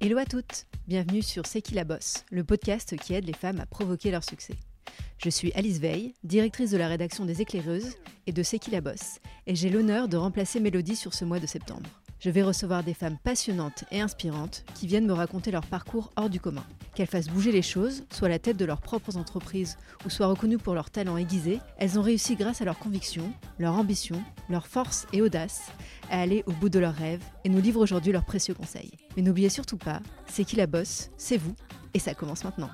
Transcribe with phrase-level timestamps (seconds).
[0.00, 3.58] Hello à toutes, bienvenue sur C'est qui la bosse, le podcast qui aide les femmes
[3.58, 4.54] à provoquer leur succès.
[5.18, 7.96] Je suis Alice Veil, directrice de la rédaction des Éclaireuses
[8.28, 11.40] et de C'est qui la bosse, et j'ai l'honneur de remplacer Mélodie sur ce mois
[11.40, 11.90] de septembre.
[12.20, 16.30] Je vais recevoir des femmes passionnantes et inspirantes qui viennent me raconter leur parcours hors
[16.30, 16.64] du commun.
[16.98, 20.26] Qu'elles fassent bouger les choses, soit à la tête de leurs propres entreprises ou soient
[20.26, 24.66] reconnues pour leur talent aiguisé, elles ont réussi grâce à leur conviction, leur ambition, leur
[24.66, 25.70] force et audace
[26.10, 28.90] à aller au bout de leurs rêves et nous livrent aujourd'hui leurs précieux conseils.
[29.16, 31.54] Mais n'oubliez surtout pas, c'est qui la bosse, c'est vous,
[31.94, 32.70] et ça commence maintenant.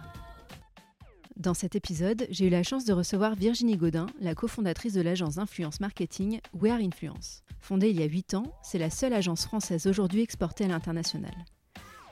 [1.36, 5.34] Dans cet épisode, j'ai eu la chance de recevoir Virginie Godin, la cofondatrice de l'agence
[5.34, 7.42] d'influence marketing Wear Influence.
[7.60, 11.34] Fondée il y a 8 ans, c'est la seule agence française aujourd'hui exportée à l'international.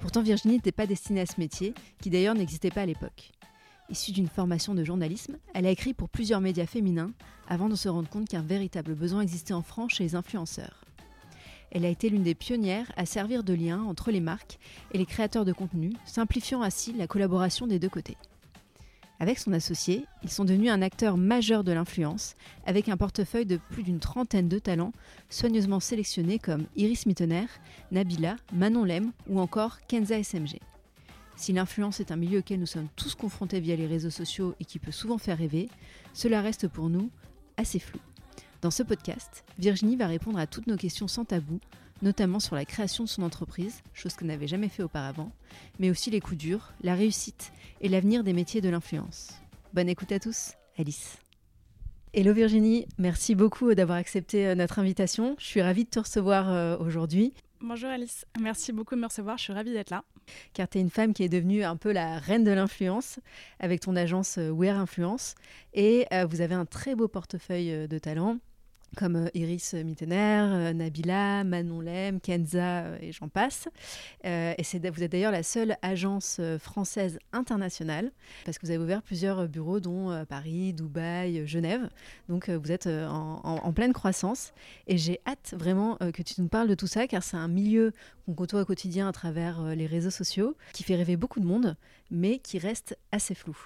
[0.02, 3.30] Pourtant, Virginie n'était pas destinée à ce métier, qui d'ailleurs n'existait pas à l'époque.
[3.88, 7.12] Issue d'une formation de journalisme, elle a écrit pour plusieurs médias féminins
[7.48, 10.84] avant de se rendre compte qu'un véritable besoin existait en France chez les influenceurs.
[11.70, 14.58] Elle a été l'une des pionnières à servir de lien entre les marques
[14.92, 18.16] et les créateurs de contenu, simplifiant ainsi la collaboration des deux côtés.
[19.22, 22.34] Avec son associé, ils sont devenus un acteur majeur de l'influence,
[22.66, 24.92] avec un portefeuille de plus d'une trentaine de talents,
[25.30, 27.46] soigneusement sélectionnés comme Iris Mittener,
[27.92, 30.58] Nabila, Manon Lem ou encore Kenza SMG.
[31.36, 34.64] Si l'influence est un milieu auquel nous sommes tous confrontés via les réseaux sociaux et
[34.64, 35.68] qui peut souvent faire rêver,
[36.14, 37.08] cela reste pour nous
[37.56, 38.00] assez flou.
[38.60, 41.60] Dans ce podcast, Virginie va répondre à toutes nos questions sans tabou,
[42.02, 45.32] notamment sur la création de son entreprise, chose qu'elle n'avait jamais fait auparavant,
[45.78, 49.30] mais aussi les coups durs, la réussite et l'avenir des métiers de l'influence.
[49.72, 51.18] Bonne écoute à tous, Alice.
[52.14, 55.34] Hello Virginie, merci beaucoup d'avoir accepté euh, notre invitation.
[55.38, 57.32] Je suis ravie de te recevoir euh, aujourd'hui.
[57.62, 60.04] Bonjour Alice, merci beaucoup de me recevoir, je suis ravie d'être là.
[60.52, 63.18] Car tu es une femme qui est devenue un peu la reine de l'influence
[63.60, 65.36] avec ton agence euh, Wear Influence
[65.72, 68.36] et vous avez un très beau portefeuille de talents
[68.96, 73.68] comme euh, Iris Mittener, euh, Nabila, Manon Lem, Kenza euh, et j'en passe.
[74.24, 74.54] et
[74.92, 78.10] vous êtes d'ailleurs la seule agence française internationale
[78.44, 81.88] parce que vous avez ouvert plusieurs bureaux dont Paris, Dubaï, Genève.
[82.28, 84.52] Donc vous êtes en, pleine croissance
[84.86, 87.92] et j'ai hâte vraiment que tu nous parles de tout ça car c'est un milieu
[88.26, 91.76] qu'on côtoie au quotidien à travers les réseaux sociaux qui fait rêver beaucoup de monde
[92.10, 93.56] mais qui reste assez flou.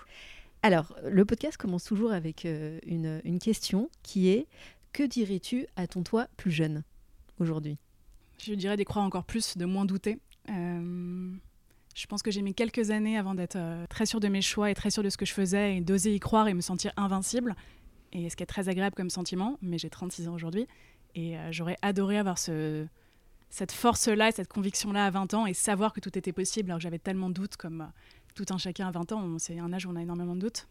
[0.63, 4.47] Alors, le podcast commence toujours avec une, une question qui est
[4.97, 6.83] que dirais-tu à ton toi plus jeune
[7.39, 7.77] aujourd'hui?
[8.39, 10.19] Je dirais d'y croire encore plus, de moins douter.
[10.49, 11.31] Euh,
[11.95, 14.71] je pense que j'ai mis quelques années avant d'être euh, très sûre de mes choix
[14.71, 16.95] et très sûre de ce que je faisais et d'oser y croire et me sentir
[16.97, 17.55] invincible.
[18.15, 20.67] Et ce qui est très agréable comme sentiment, mais j'ai 36 ans aujourd'hui.
[21.15, 22.87] Et euh, j'aurais adoré avoir ce,
[23.51, 26.85] cette force-là, cette conviction-là à 20 ans et savoir que tout était possible alors que
[26.85, 27.93] j'avais tellement de doutes comme
[28.35, 29.39] tout un chacun à 20 ans.
[29.41, 30.67] C'est un âge où on a énormément de doutes.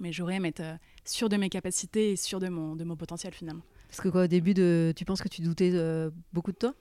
[0.00, 2.96] Mais j'aurais aimé être euh, sûre de mes capacités et sûre de mon, de mon
[2.96, 3.62] potentiel finalement.
[3.88, 6.74] Parce que quoi, au début, de, tu penses que tu doutais euh, beaucoup de toi?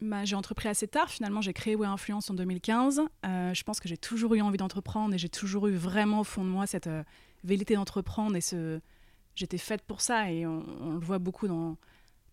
[0.00, 1.08] Bah, J'ai entrepris assez tard.
[1.08, 3.00] Finalement, j'ai créé We Influence en 2015.
[3.24, 6.24] Euh, je pense que j'ai toujours eu envie d'entreprendre et j'ai toujours eu vraiment au
[6.24, 6.90] fond de moi cette
[7.44, 8.36] vérité d'entreprendre.
[8.36, 8.80] Et ce...
[9.34, 10.30] j'étais faite pour ça.
[10.30, 11.76] Et on, on, le voit beaucoup dans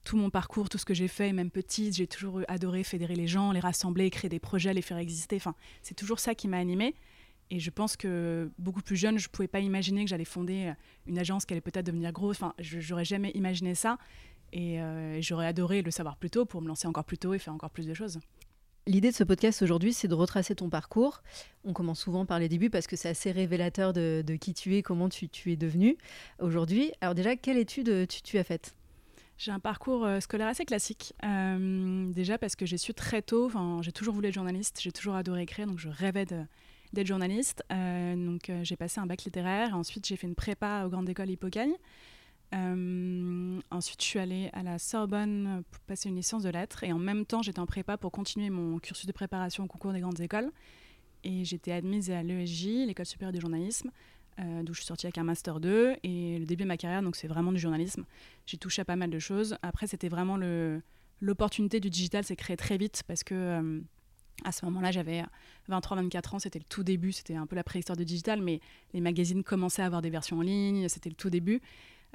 [0.04, 1.96] tout mon parcours, tout ce que j'ai fait, même petite.
[1.96, 5.38] J'ai toujours adoré fédérer les gens, les rassembler, créer des projets, les faire exister.
[5.38, 6.96] Enfin, c'est toujours ça qui m'a animée.
[7.50, 10.68] Et je pense que beaucoup plus jeune, je ne pouvais pas imaginer que j'allais fonder
[10.68, 10.74] euh,
[11.06, 12.38] une agence qui allait peut-être devenir grosse.
[12.38, 13.98] Enfin, je n'aurais jamais imaginé ça.
[14.56, 17.40] Euh, et j'aurais adoré le savoir plus tôt pour me lancer encore plus tôt et
[17.40, 18.20] faire encore plus de choses.
[18.86, 21.24] L'idée de ce podcast aujourd'hui, c'est de retracer ton parcours.
[21.64, 24.81] On commence souvent par les débuts parce que c'est assez révélateur de, qui tu es,
[24.81, 25.98] comment tu, es devenu
[26.40, 26.92] aujourd'hui.
[27.00, 28.75] Alors déjà, quelle étude tu, tu as faite?
[29.38, 31.14] J'ai un parcours euh, scolaire assez classique.
[31.22, 33.50] déjà parce que j'ai su très tôt,
[33.81, 36.44] j'ai toujours voulu être journaliste, j'ai toujours adoré écrire, donc je rêvais de,
[36.94, 37.64] d'être journaliste.
[37.72, 39.76] Euh, donc euh, j'ai passé un bac littéraire.
[39.76, 41.74] Ensuite, j'ai fait une prépa aux grandes écoles Hippocagne.
[42.54, 46.84] Euh, ensuite, je suis allée à la Sorbonne pour passer une licence de lettres.
[46.84, 49.92] Et en même temps, j'étais en prépa pour continuer mon cursus de préparation au concours
[49.92, 50.52] des grandes écoles.
[51.24, 53.90] Et j'étais admise à l'ESJ, l'école supérieure du journalisme,
[54.38, 55.96] d'où je suis sortie avec un master 2.
[56.04, 58.04] Et le début de ma carrière, donc c'est vraiment du journalisme.
[58.46, 59.56] J'ai touché à pas mal de choses.
[59.62, 60.38] Après, c'était vraiment
[61.22, 63.81] l'opportunité du digital s'est créée très vite parce que
[64.44, 65.24] à ce moment-là, j'avais
[65.69, 68.59] 23-24 ans, c'était le tout début, c'était un peu la préhistoire du digital, mais
[68.94, 71.62] les magazines commençaient à avoir des versions en ligne, c'était le tout début.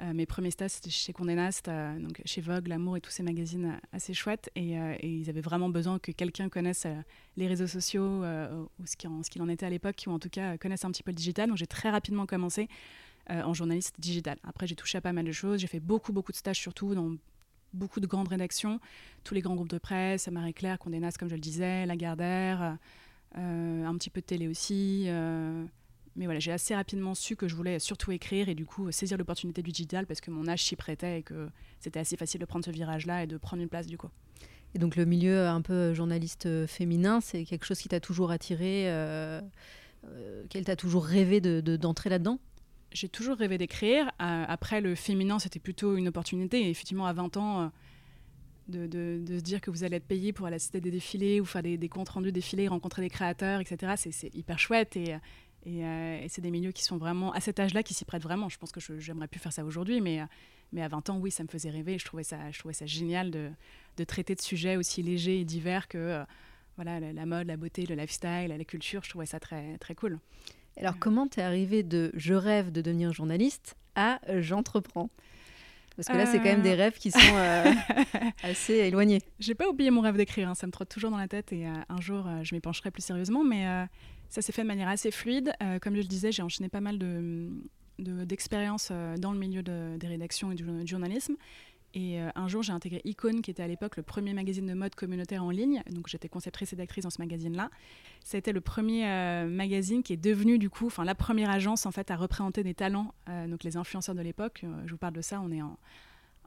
[0.01, 3.11] Euh, mes premiers stages, c'était chez Condé Nast, euh, donc chez Vogue, L'Amour et tous
[3.11, 4.49] ces magazines euh, assez chouettes.
[4.55, 6.87] Et, ils avaient vraiment besoin que quelqu'un connaisse
[7.35, 10.57] les réseaux sociaux, ou ce qu'il en, en, était à l'époque, ou en tout cas
[10.57, 11.49] connaisse un petit peu le digital.
[11.49, 12.67] Donc j'ai très rapidement commencé
[13.29, 14.37] en journaliste digital.
[14.43, 15.59] Après, j'ai touché à pas mal de choses.
[15.59, 17.15] J'ai fait beaucoup, beaucoup de stages, surtout dans
[17.73, 18.79] beaucoup de grandes rédactions,
[19.23, 22.77] tous les grands groupes de presse, Marie-Claire, Condé Nast, comme je le disais, Lagardère,
[23.37, 25.05] euh, un petit peu de télé aussi.
[25.07, 25.63] Euh,
[26.15, 29.17] mais voilà, j'ai assez rapidement su que je voulais surtout écrire et du coup saisir
[29.17, 31.49] l'opportunité du digital parce que mon âge s'y prêtait et que
[31.79, 34.09] c'était assez facile de prendre ce virage-là et de prendre une place du coup.
[34.75, 38.91] Et donc le milieu un peu journaliste féminin, c'est quelque chose qui t'a toujours attiré,
[38.91, 39.41] euh,
[40.05, 42.39] euh, qu'elle t'a toujours rêvé d'entrer là-dedans?
[42.91, 44.11] J'ai toujours rêvé d'écrire.
[44.19, 46.61] après, le féminin, c'était plutôt une opportunité.
[46.61, 47.71] Et effectivement, à 20 ans,
[48.67, 51.45] de, de, se dire que vous allez être payé pour aller assister des défilés ou
[51.45, 54.95] faire des, comptes rendus défilés, rencontrer des créateurs, etc., c'est hyper chouette.
[54.95, 55.15] Et,
[55.65, 58.23] et, euh, et c'est des milieux qui sont vraiment, à cet âge-là, qui s'y prêtent
[58.23, 58.49] vraiment.
[58.49, 61.43] Je pense que j'aimerais plus faire ça aujourd'hui, mais, euh, à 20 ans, oui, ça
[61.43, 61.97] me faisait rêver.
[61.97, 62.51] je trouvais ça,
[62.85, 63.51] génial de,
[64.05, 66.23] traiter de sujets aussi légers et divers que euh,
[66.77, 69.03] la, mode, la beauté, le lifestyle, la culture.
[69.03, 70.19] Je trouvais ça très cool.
[70.79, 75.09] Alors, comment t'es arrivé de je rêve de devenir journaliste à j'entreprends
[75.99, 76.75] parce que là, c'est quand même des euh.
[76.75, 77.73] rêves qui sont euh,
[78.43, 79.19] assez éloignés.
[79.37, 80.55] J'ai pas oublié mon rêve d'écrire, hein.
[80.55, 83.01] ça me trotte toujours dans la tête et euh, un jour, je m'y pencherai plus
[83.01, 83.43] sérieusement.
[83.43, 83.65] Mais
[84.29, 85.51] ça s'est fait de manière assez fluide.
[85.81, 86.97] comme je le disais, j'ai enchaîné pas mal
[87.97, 91.35] d'expériences de, dans le milieu des rédactions et du journalisme.
[91.93, 94.73] Et euh, un jour, j'ai intégré Icon, qui était à l'époque le premier magazine de
[94.73, 95.81] mode communautaire en ligne.
[95.91, 97.69] Donc, j'étais conceptrice et d'actrice dans ce magazine-là.
[98.23, 101.49] Ça a été le premier euh, magazine qui est devenu, du coup, enfin, la première
[101.49, 104.63] agence, en fait, à représenter des talents, euh, donc les influenceurs de l'époque.
[104.85, 105.77] je vous parle de ça, on est en,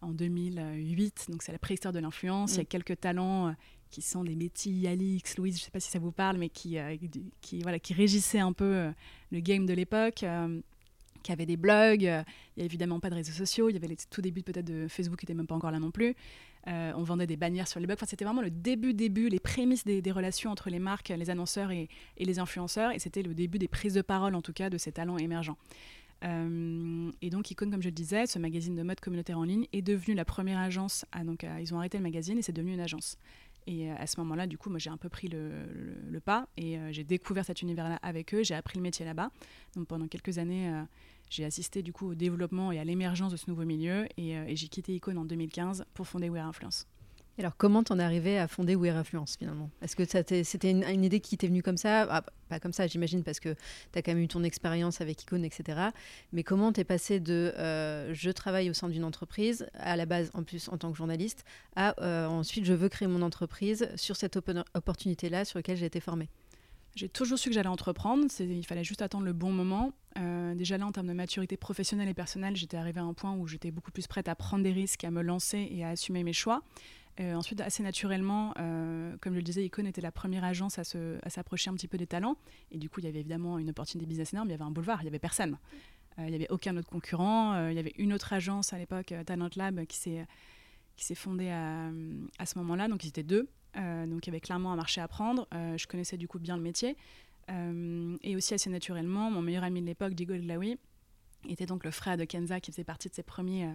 [0.01, 2.53] en 2008, donc c'est la préhistoire de l'influence.
[2.53, 2.67] Il y a mm.
[2.67, 3.55] quelques talents
[3.91, 6.49] qui sont des Betty, Alix, Louise, je ne sais pas si ça vous parle, mais
[6.49, 6.79] qui,
[7.41, 8.91] qui, voilà, qui régissaient un peu
[9.31, 10.25] le game de l'époque
[11.23, 12.07] qui avait des blogs.
[12.07, 12.23] Euh,
[12.57, 13.69] il n'y a évidemment pas de réseaux sociaux.
[13.69, 15.79] Il y avait les tout début peut-être de Facebook qui n'était même pas encore là
[15.79, 16.15] non plus.
[16.69, 17.99] Euh, on vendait des bannières sur les blogs.
[17.99, 21.71] Enfin, c'était vraiment le début, début, les prémices des, relations entre les marques, les annonceurs
[21.71, 21.89] et,
[22.19, 22.93] les influenceurs.
[22.93, 25.57] Et c'était le début des prises de parole, en tout cas, de ces talents émergents.
[26.25, 29.67] Euh, et donc, Icon, comme je le disais, ce magazine de mode communautaire en ligne
[29.73, 31.05] est devenu la première agence.
[31.25, 33.19] donc, ils ont arrêté le magazine et c'est devenu une agence.
[33.67, 37.05] Et à ce moment-là, du coup, moi, j'ai un peu pris le, pas et j'ai
[37.05, 38.45] découvert cet univers-là avec eux.
[38.45, 39.31] J'ai appris le métier là-bas.
[39.75, 40.71] Donc, pendant quelques années,
[41.33, 44.45] j'ai assisté du coup au développement et à l'émergence de ce nouveau milieu et, euh,
[44.49, 46.87] j'ai quitté Icon en 2015 pour fonder Wear Influence.
[47.39, 49.71] Alors, comment t'en es arrivé à fonder Wear Influence finalement?
[49.81, 52.07] Est-ce que c'était une, idée qui t'est venue comme ça?
[52.11, 53.55] Ah, Pas comme ça, j'imagine, parce que
[53.93, 55.89] tu as quand même eu ton expérience avec Icon, etc.
[56.35, 60.31] Mais comment t'es passé de euh, je travaille au sein d'une entreprise, à la base
[60.35, 64.17] en plus en tant que journaliste, à euh, ensuite je veux créer mon entreprise sur
[64.17, 66.29] cette opportunité-là sur laquelle j'ai été formée?
[66.95, 69.93] J'ai toujours su que j'allais entreprendre, il fallait juste attendre le bon moment.
[70.19, 73.35] Euh, déjà là, en termes de maturité professionnelle et personnelle, j'étais arrivée à un point
[73.35, 76.23] où j'étais beaucoup plus prête à prendre des risques, à me lancer et à assumer
[76.23, 76.63] mes choix.
[77.21, 80.85] Euh, ensuite, assez naturellement, euh, comme je le disais, Icon était la première agence à,
[80.85, 82.37] s'approcher un petit peu des talents.
[82.71, 84.71] Et du coup, il y avait évidemment une opportunité business énorme, il y avait un
[84.71, 85.59] boulevard, il n'y avait personne.
[86.19, 87.69] il n'y avait aucun autre concurrent.
[87.69, 92.59] il y avait une autre agence à l'époque, Talent Lab, qui s'est, fondée à ce
[92.59, 92.89] moment-là.
[92.89, 93.49] Donc, ils étaient deux.
[93.77, 95.47] Euh, donc il y avait clairement un marché à prendre.
[95.55, 96.97] Euh, je connaissais du coup bien le métier.
[97.51, 100.79] Euh, et aussi assez naturellement, mon meilleur ami de l'époque, Diego Glaoui,
[101.49, 103.69] était donc le frère de Kenza qui faisait partie de ses premiers,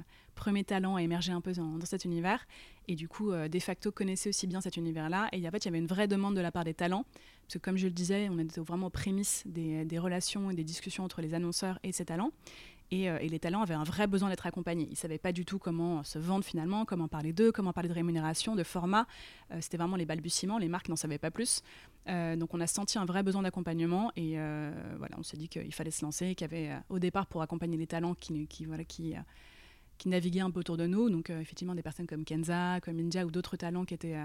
[0.65, 2.47] talents à émerger un peu dans, cet univers.
[2.87, 5.27] Et du coup, de facto, connaissait aussi bien cet univers-là.
[5.33, 7.03] Et en fait, il y avait une vraie demande de la part des talents.
[7.41, 10.63] Parce que comme je le disais, on était vraiment aux prémices des relations et des
[10.63, 12.31] discussions entre les annonceurs et ces talents.
[12.93, 14.85] Euh, et, les talents avaient un vrai besoin d'être accompagnés.
[14.85, 17.89] Ils ne savaient pas du tout comment se vendre finalement, comment parler d'eux, comment parler
[17.89, 19.07] de rémunération, de format.
[19.51, 21.63] Euh, c'était vraiment les balbutiements, les marques n'en savaient pas plus.
[22.07, 24.37] Euh, donc on a senti un vrai besoin d'accompagnement et
[24.97, 27.77] voilà, on s'est dit qu'il fallait se lancer, qu'il y avait au départ pour accompagner
[27.77, 28.65] les talents qui, qui,
[29.97, 31.09] qui naviguaient un peu autour de nous.
[31.09, 34.17] Donc effectivement des personnes comme Kenza, comme India ou d'autres talents qui étaient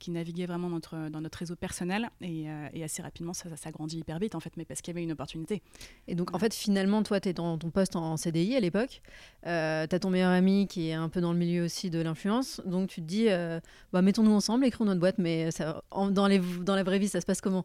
[0.00, 2.10] qui naviguait vraiment notre, dans notre réseau personnel.
[2.20, 4.96] Et, euh, assez rapidement, ça, ça, grandit hyper vite, en fait, mais parce qu'il y
[4.96, 5.62] avait une opportunité.
[6.08, 9.02] Et donc, en fait, finalement, toi, tu es dans ton poste en CDI à l'époque.
[9.46, 12.00] Euh, tu as ton meilleur ami qui est un peu dans le milieu aussi de
[12.00, 12.60] l'influence.
[12.64, 13.60] Donc, tu te dis, euh,
[13.92, 17.20] bah, mettons-nous ensemble, écrivons notre boîte, mais ça, dans, les, dans la vraie vie, ça
[17.20, 17.64] se passe comment?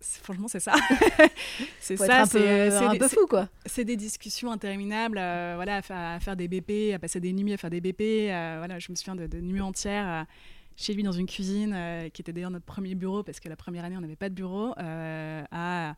[0.00, 0.74] Franchement, c'est ça.
[1.80, 2.22] c'est ça.
[2.22, 3.48] Un peu, un peu fou, quoi.
[3.64, 7.70] C'est des discussions interminables, voilà, à faire, des BP, à passer des nuits à faire
[7.70, 8.28] des BP.
[8.58, 10.26] voilà, je me souviens de, de nuits entières
[10.76, 13.56] chez lui dans une cuisine, euh, qui était d'ailleurs notre premier bureau, parce que la
[13.56, 15.96] première année, on n'avait pas de bureau, euh, à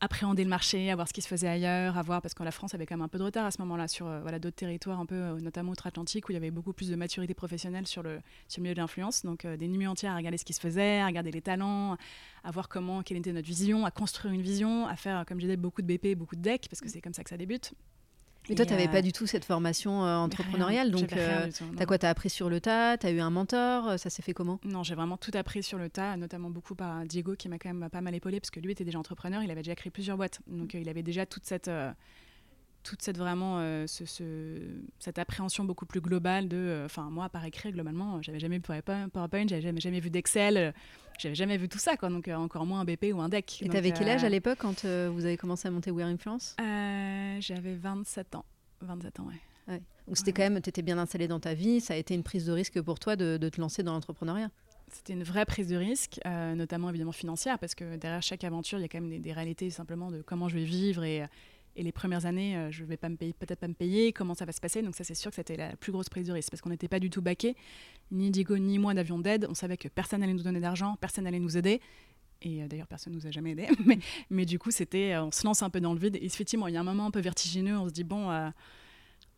[0.00, 2.50] appréhender le marché, à voir ce qui se faisait ailleurs, à voir, parce que la
[2.50, 4.56] France avait quand même un peu de retard à ce moment-là sur euh, voilà, d'autres
[4.56, 8.02] territoires, un peu, notamment outre-Atlantique, où il y avait beaucoup plus de maturité professionnelle sur
[8.02, 9.24] le, sur le milieu de l'influence.
[9.24, 11.96] Donc des nuits entières à regarder ce qui se faisait, à regarder les talents,
[12.44, 15.46] à voir comment, quelle était notre vision, à construire une vision, à faire, comme je
[15.46, 17.72] disais, beaucoup de BP, beaucoup de decks, parce que c'est comme ça que ça débute.
[18.48, 20.90] Mais toi, tu n'avais pas du tout cette formation euh, entrepreneuriale.
[20.90, 23.88] donc, tu as quoi Tu as appris sur le tas Tu as eu un mentor
[23.88, 24.60] euh, Ça s'est fait comment?
[24.64, 27.72] Non, j'ai vraiment tout appris sur le tas, notamment beaucoup par Diego qui m'a quand
[27.72, 29.42] même pas mal épaulé parce que lui était déjà entrepreneur.
[29.42, 30.40] Il avait déjà créé plusieurs boîtes.
[30.46, 31.70] Donc, euh, il avait déjà toute cette
[32.82, 34.04] toute cette vraiment ce,
[35.00, 39.46] cette appréhension beaucoup plus globale de enfin moi par écrit globalement j'avais jamais vu PowerPoint
[39.48, 40.72] j'avais jamais, jamais vu d'Excel
[41.18, 43.68] j'avais jamais vu tout ça quoi donc encore moins un BP ou un deck et
[43.68, 46.56] t'avais quel âge à l'époque quand vous avez commencé à monter Wear Influence?
[46.58, 48.44] J'avais 27 ans.
[48.82, 49.40] 27 ans, ouais.
[50.06, 52.22] Donc c'était quand même, tu étais bien installé dans ta vie, ça a été une
[52.22, 54.50] prise de risque pour toi de, te lancer dans l'entrepreneuriat?
[54.88, 58.78] C'était une vraie prise de risque, euh, notamment évidemment financière, parce que derrière chaque aventure,
[58.78, 61.24] il y a quand même des, réalités simplement de comment je vais vivre et,
[61.76, 64.34] et les premières années, euh, je vais pas me payer, peut-être pas me payer, comment
[64.34, 64.82] ça va se passer.
[64.82, 66.88] Donc ça, c'est sûr que c'était la plus grosse prise de risque, parce qu'on n'était
[66.88, 67.54] pas du tout baqué,
[68.10, 69.46] ni Diego ni moi n'avions d'aide.
[69.48, 71.80] On savait que personne n'allait nous donner d'argent, personne n'allait nous aider.
[72.42, 73.68] Et euh, d'ailleurs, personne ne nous a jamais aidés.
[73.86, 73.98] mais,
[74.30, 76.16] mais, du coup, c'était, on se lance un peu dans le vide.
[76.16, 77.76] Et effectivement, il y a un moment un peu vertigineux.
[77.78, 78.30] On se dit, bon,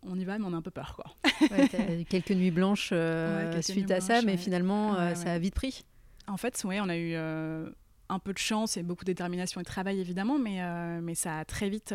[0.02, 0.96] on y va, mais on a un peu peur.
[0.96, 1.04] Quoi.
[1.50, 5.84] ouais, quelques nuits blanches euh, suite à ça, mais finalement, euh, ça a vite pris.
[6.26, 7.68] En fait, ouais, on a eu euh,
[8.08, 10.60] un peu de chance et beaucoup de détermination et travail, évidemment, mais,
[11.00, 11.94] mais ça a très vite,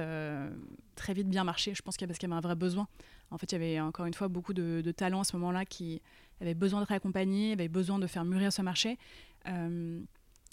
[0.95, 1.73] très vite bien marché.
[1.73, 2.87] Je pense qu'il y, avait un vrai besoin.
[3.31, 5.65] En fait, il y avait encore une fois beaucoup de, de talents à ce moment-là
[5.65, 6.01] qui
[6.39, 8.97] avaient besoin d'être accompagnés, avaient besoin de faire mûrir ce marché.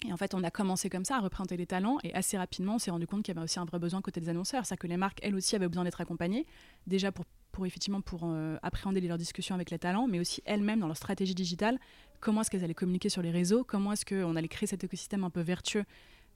[0.07, 2.75] Et en fait, on a commencé comme ça à représenter les talents et assez rapidement,
[2.75, 4.81] on s'est rendu compte qu'il y avait aussi un vrai besoin côté des annonceurs, c'est-à-dire
[4.81, 6.47] que les marques, elles aussi, avaient besoin d'être accompagnées,
[6.87, 7.25] déjà pour,
[7.65, 11.35] effectivement pour euh, appréhender leurs discussions avec les talents, mais aussi elles-mêmes dans leur stratégie
[11.35, 11.79] digitale,
[12.19, 15.23] comment est-ce qu'elles allaient communiquer sur les réseaux, comment est-ce qu'on allait créer cet écosystème
[15.23, 15.85] un peu vertueux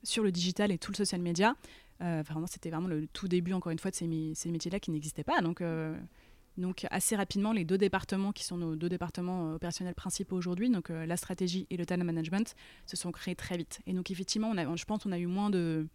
[0.04, 1.56] sur le digital et tout le social media?
[2.02, 5.24] Euh, c'était vraiment le tout début, encore une fois, de ces, ces métiers-là qui n'existaient
[5.24, 5.40] pas.
[5.40, 5.96] Donc, euh,
[6.58, 10.70] donc assez rapidement, les deux départements qui sont nos deux départements euh, opérationnels principaux aujourd'hui,
[10.70, 12.54] donc euh, la stratégie et le talent management,
[12.86, 13.80] se sont créés très vite.
[13.86, 15.86] Et donc effectivement, on a, je pense qu'on a eu moins de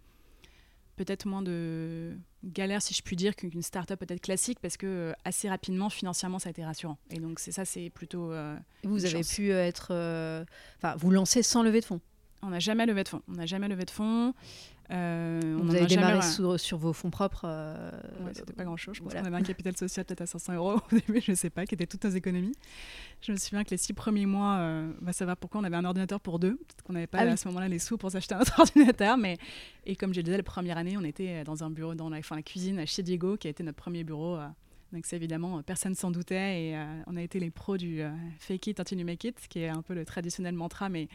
[0.97, 5.13] peut-être moins de galères, si je puis dire, qu'une start-up peut-être classique, parce que euh,
[5.25, 6.99] assez rapidement, financièrement, ça a été rassurant.
[7.09, 8.31] Et donc c'est ça, c'est plutôt.
[8.83, 9.91] vous avez pu être,
[10.77, 12.01] enfin, vous lancer sans lever de fonds.
[12.43, 13.21] On n'a jamais levé de fonds.
[13.27, 14.33] On n'a jamais levé de fonds.
[14.91, 17.91] Euh, on vous avez démarré sur, vos fonds propres euh,
[18.33, 18.95] C'était pas grand-chose.
[18.95, 21.35] Je pense qu'on avait un capital social peut-être à 500 euros au début, je ne
[21.35, 22.55] sais pas, qui était toutes nos économies.
[23.21, 25.77] Je me souviens que les six premiers mois, euh, on va savoir pourquoi on avait
[25.77, 26.55] un ordinateur pour deux?
[26.55, 29.17] Peut-être qu'on n'avait pas ah à ce moment-là les sous pour s'acheter un autre ordinateur.
[29.17, 29.37] Mais...
[29.85, 32.17] Et comme je le disais, la première année, on était dans un bureau, dans la,
[32.17, 34.37] enfin, la cuisine chez Diego, qui a été notre premier bureau.
[34.91, 38.01] donc c'est évidemment, personne s'en doutait et on a été les pros du
[38.39, 41.07] fake it until you make it, qui est un peu le traditionnel mantra, mais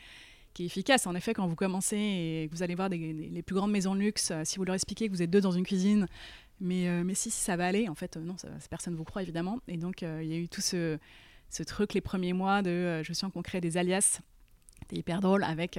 [0.57, 1.07] qui est efficace.
[1.07, 4.01] En effet, quand vous commencez et que vous allez voir les plus grandes maisons de
[4.01, 6.07] luxe, euh, si vous leur expliquez que vous êtes deux dans une cuisine,
[6.61, 9.05] mais, euh, mais si, ça va aller, en fait, euh, non, ça, personne ne vous
[9.05, 9.59] croit évidemment.
[9.69, 10.99] Et donc, il y a eu tout ce,
[11.67, 14.21] truc les premiers mois de je sens qu'on crée des alias.
[14.81, 15.79] C'était hyper drôle avec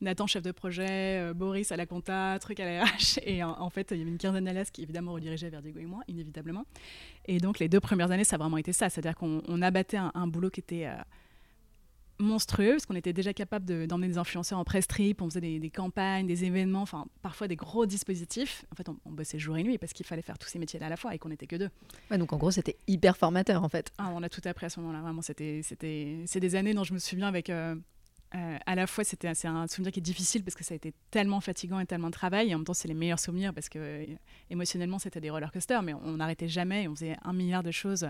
[0.00, 3.18] Nathan, chef de projet, Boris à la compta, truc à la RH.
[3.24, 5.86] Et en, fait, il y avait une quinzaine d'alias qui évidemment redirigeaient vers Diego et
[5.86, 6.64] moi, inévitablement.
[7.26, 8.88] Et donc, les deux premières années, ça a vraiment été ça.
[8.88, 10.88] C'est-à-dire qu'on abattait un, boulot qui était
[12.18, 15.70] monstrueux, parce qu'on était déjà capable d'emmener des influenceurs en press trip, on faisait des,
[15.70, 18.64] campagnes, des événements, enfin parfois des gros dispositifs.
[18.72, 20.90] En fait, on, bossait jour et nuit parce qu'il fallait faire tous ces métiers-là à
[20.90, 21.70] la fois et qu'on n'était que deux.
[22.10, 23.92] Ouais, donc en gros, c'était hyper formateur en fait.
[23.98, 25.22] Ah, on a tout appris à ce moment-là, vraiment.
[25.22, 27.50] C'était, c'était, c'est des années dont je me souviens avec.
[27.50, 27.74] Euh,
[28.34, 30.76] euh, à la fois, c'était c'est un souvenir qui est difficile parce que ça a
[30.76, 32.50] été tellement fatigant et tellement de travail.
[32.50, 34.04] Et en même temps, c'est les meilleurs souvenirs parce que euh,
[34.50, 36.88] émotionnellement, c'était des roller coasters, mais on n'arrêtait jamais.
[36.88, 38.06] On faisait un milliard de choses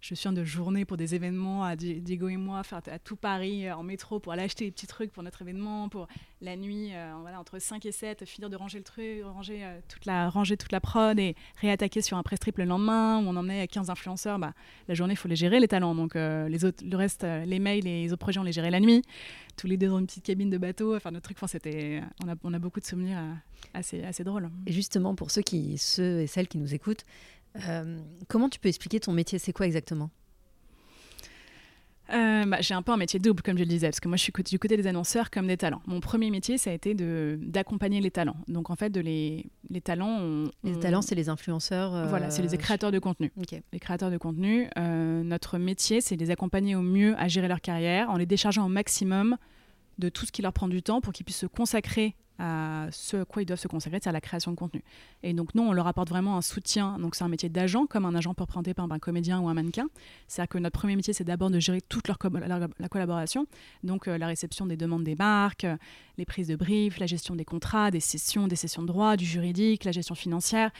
[0.00, 3.66] je suis de journée pour des événements à Diego et moi, faire à tout Paris
[3.66, 6.08] euh, en métro pour aller acheter des petits trucs pour notre événement, pour
[6.40, 9.78] la nuit, euh, voilà, entre 5 et 7, finir de ranger le truc, ranger, euh,
[9.88, 13.28] toute, la, ranger toute la prod et réattaquer sur un press trip le lendemain où
[13.28, 14.38] on emmenait 15 influenceurs.
[14.38, 14.54] Bah,
[14.88, 15.94] la journée, il faut les gérer, les talents.
[15.94, 19.02] Donc les autres, le reste, les mails les autres projets, on les gérait la nuit.
[19.56, 20.96] Tous les deux dans une petite cabine de bateau.
[20.96, 23.18] Enfin, notre truc, enfin, c'était, on, a, on a beaucoup de souvenirs
[23.74, 24.50] assez, assez drôles.
[24.66, 27.04] Et justement, pour ceux, qui, ceux et celles qui nous écoutent,
[27.56, 29.38] euh, comment tu peux expliquer ton métier?
[29.38, 30.10] C'est quoi exactement?
[32.12, 34.16] Euh, bah, j'ai un peu un métier double, comme je le disais, parce que moi,
[34.16, 35.80] je suis du côté des annonceurs comme des talents.
[35.86, 38.36] Mon premier métier, ça a été d'accompagner les talents.
[38.48, 40.48] Donc, en fait, de les, les talents.
[40.64, 41.94] les talents, c'est les influenceurs.
[41.94, 43.32] Euh, voilà, c'est les créateurs de contenu.
[43.72, 44.68] Les créateurs de contenu.
[44.76, 48.70] notre métier, c'est les accompagner au mieux à gérer leur carrière en les déchargeant au
[48.70, 49.36] maximum
[49.98, 53.18] de tout ce qui leur prend du temps pour qu'ils puissent se consacrer à ce
[53.18, 54.82] à quoi ils doivent se consacrer, c'est à la création de contenu.
[55.22, 56.98] Et donc, nous, on leur apporte vraiment un soutien.
[56.98, 59.54] Donc, c'est un métier d'agent, comme un agent peut représenter par un comédien ou un
[59.54, 59.88] mannequin.
[60.26, 62.18] C'est-à-dire que notre premier métier, c'est d'abord de gérer toute leur
[62.78, 63.46] la, collaboration.
[63.84, 65.76] Donc, euh, la réception des demandes des marques, euh,
[66.16, 69.26] les prises de briefs, la gestion des contrats, des sessions, des sessions de droit, du
[69.26, 70.70] juridique, la gestion financière.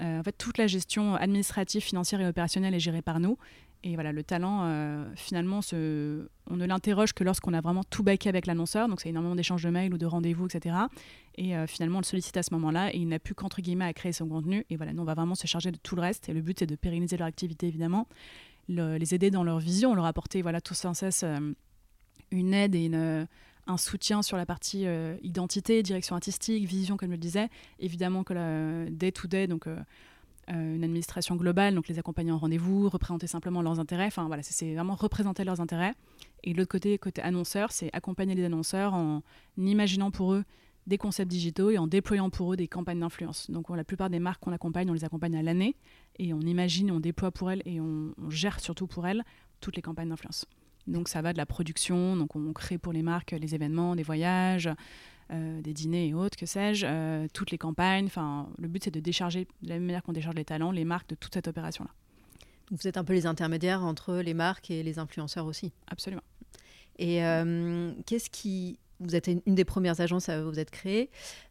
[0.00, 3.38] Euh, en fait, toute la gestion administrative, financière et opérationnelle est gérée par nous.
[3.82, 8.28] Et voilà, le talent, euh, finalement, on ne l'interroge que lorsqu'on a vraiment tout baqué
[8.28, 8.88] avec l'annonceur.
[8.88, 10.76] Donc, c'est énormément d'échanges de mails ou de rendez-vous, etc.
[11.36, 13.84] Et euh, finalement, on le sollicite à ce moment-là et il n'a plus qu'entre guillemets
[13.84, 14.64] à créer son contenu.
[14.70, 16.28] Et voilà, nous, on va vraiment se charger de tout le reste.
[16.28, 18.08] Et le but, c'est de pérenniser leur activité, évidemment,
[18.68, 21.38] les aider dans leur vision, leur apporter voilà, tout sans cesse euh,
[22.32, 22.90] une aide et
[23.68, 24.84] un soutien sur la partie
[25.22, 27.48] identité, direction artistique, vision, comme je le disais.
[27.78, 29.68] Évidemment que day-to-day, donc
[30.48, 34.06] une administration globale, donc les accompagner en rendez-vous, représenter simplement leurs intérêts.
[34.06, 35.92] Enfin voilà, c'est vraiment représenter leurs intérêts.
[36.44, 39.22] Et l'autre côté, côté annonceur, c'est accompagner les annonceurs en
[39.56, 40.44] imaginant pour eux
[40.86, 43.50] des concepts digitaux et en déployant pour eux des campagnes d'influence.
[43.50, 45.76] Donc la plupart des marques qu'on accompagne, on les accompagne à l'année
[46.18, 49.24] et on imagine, on déploie pour elles et on, gère surtout pour elles
[49.60, 50.46] toutes les campagnes d'influence.
[50.86, 54.04] Donc ça va de la production, donc on crée pour les marques les événements, des
[54.04, 54.70] voyages,
[55.32, 58.06] euh, des dîners et autres, que sais-je, euh, toutes les campagnes.
[58.06, 60.84] Enfin, le but c'est de décharger, de la même manière qu'on décharge les talents, les
[60.84, 61.90] marques de toute cette opération-là.
[62.70, 65.72] Vous êtes un peu les intermédiaires entre les marques et les influenceurs aussi.
[65.88, 66.22] Absolument.
[66.98, 71.10] Et euh, qu'est-ce qui vous êtes une des premières agences à vous être créée.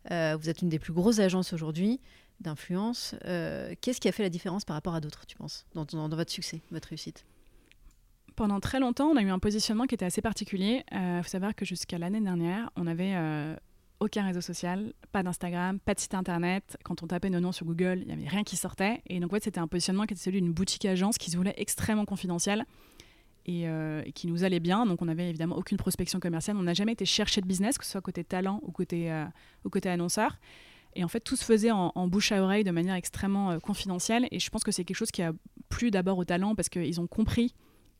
[0.09, 2.01] Vous êtes une des plus grosses agences aujourd'hui
[2.39, 3.13] d'influence.
[3.21, 6.61] Qu'est-ce qui a fait la différence par rapport à d'autres, tu penses, dans, votre succès,
[6.71, 7.23] votre réussite?
[8.35, 10.83] Pendant très longtemps, on a eu un positionnement qui était assez particulier.
[10.91, 13.15] Il euh, faut savoir que jusqu'à l'année dernière, on n'avait
[13.99, 16.77] aucun réseau social, pas d'Instagram, pas de site internet.
[16.83, 19.01] Quand on tapait nos noms sur Google, il n'y avait rien qui sortait.
[19.07, 21.37] Et donc, en fait, c'était un positionnement qui était celui d'une boutique agence qui se
[21.37, 22.65] voulait extrêmement confidentielle
[23.47, 24.85] euh, et, qui nous allait bien.
[24.85, 26.57] Donc on n'avait évidemment aucune prospection commerciale.
[26.57, 29.25] On n'a jamais été chercher de business, que ce soit côté talent ou côté, euh,
[29.71, 30.39] côté annonceur.
[30.95, 34.27] Et en fait, tout se faisait en, bouche à oreille de manière extrêmement euh, confidentielle.
[34.31, 35.31] Et je pense que c'est quelque chose qui a
[35.69, 37.53] plu d'abord aux talents parce qu'ils ont compris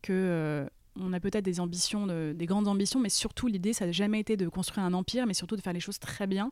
[0.05, 4.19] que on a peut-être des ambitions, des grandes ambitions, mais surtout l'idée, ça n'a jamais
[4.19, 6.51] été de construire un empire, mais surtout de faire les choses très bien.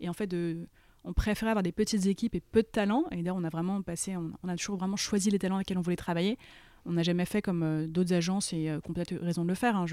[0.00, 0.66] Et en fait, de,
[1.04, 3.04] on préférait avoir des petites équipes et peu de talents.
[3.12, 5.68] Et d'ailleurs, on a vraiment passé, on, on, a toujours vraiment choisi les talents avec
[5.68, 6.38] lesquels on voulait travailler
[6.86, 9.76] on n'a jamais fait comme euh, d'autres agences et euh, peut-être raison de le faire,
[9.76, 9.86] hein,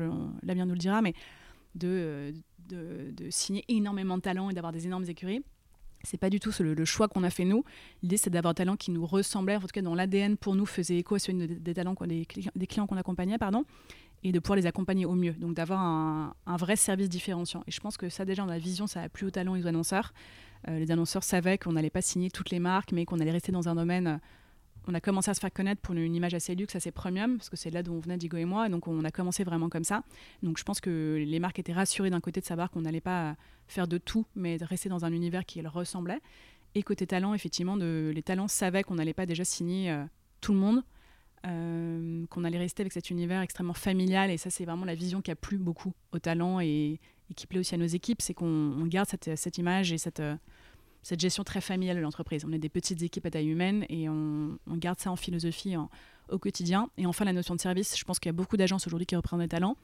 [0.43, 1.13] l'avenir nous le dira, mais
[1.75, 2.33] de,
[2.67, 5.43] de, signer énormément de talents et d'avoir des énormes écuries.
[6.03, 7.63] C'est pas du tout le, choix qu'on a fait nous.
[8.01, 10.65] L'idée, c'est d'avoir un talent qui nous ressemblait, en tout cas dans l'ADN pour nous,
[10.65, 13.65] faisait écho à celui des, talents, des clients qu'on accompagnait, pardon,
[14.23, 15.33] et de pouvoir les accompagner au mieux.
[15.33, 17.63] Donc d'avoir un, vrai service différenciant.
[17.67, 19.63] Et je pense que ça, déjà, dans la vision, ça a plu aux talents et
[19.63, 20.13] aux annonceurs.
[20.67, 23.51] Euh, les annonceurs savaient qu'on n'allait pas signer toutes les marques, mais qu'on allait rester
[23.51, 24.19] dans un domaine
[24.87, 27.49] on a commencé à se faire connaître pour une image assez luxe, assez premium, parce
[27.49, 29.83] que c'est là d'où on venait, Digo et moi, donc on a commencé vraiment comme
[29.83, 30.03] ça.
[30.41, 33.35] Donc je pense que les marques étaient rassurées d'un côté de savoir qu'on n'allait pas
[33.67, 36.19] faire de tout, mais rester dans un univers qui leur ressemblait.
[36.73, 40.03] Et côté talent, effectivement, les talents savaient qu'on n'allait pas déjà signer euh,
[40.39, 40.83] tout le monde,
[41.45, 45.21] euh, qu'on allait rester avec cet univers extrêmement familial, et ça c'est vraiment la vision
[45.21, 46.99] qui a plu beaucoup aux talents et,
[47.35, 50.19] qui plaît aussi à nos équipes, c'est qu'on garde cette, cette, image et cette...
[50.19, 50.35] Euh,
[51.03, 52.45] cette gestion très familiale de l'entreprise.
[52.45, 55.75] On est des petites équipes à taille humaine et on, garde ça en philosophie
[56.29, 56.89] au quotidien.
[56.97, 59.15] Et enfin, la notion de service, je pense qu'il y a beaucoup d'agences aujourd'hui qui
[59.15, 59.77] représentent des talents.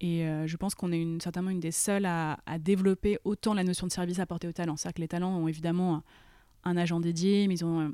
[0.00, 3.86] Et euh, je pense qu'on est certainement une des seules à, développer autant la notion
[3.86, 4.76] de service apportée aux talents.
[4.76, 6.02] C'est-à-dire que les talents ont évidemment
[6.64, 7.88] un, agent dédié, mais ils ont euh,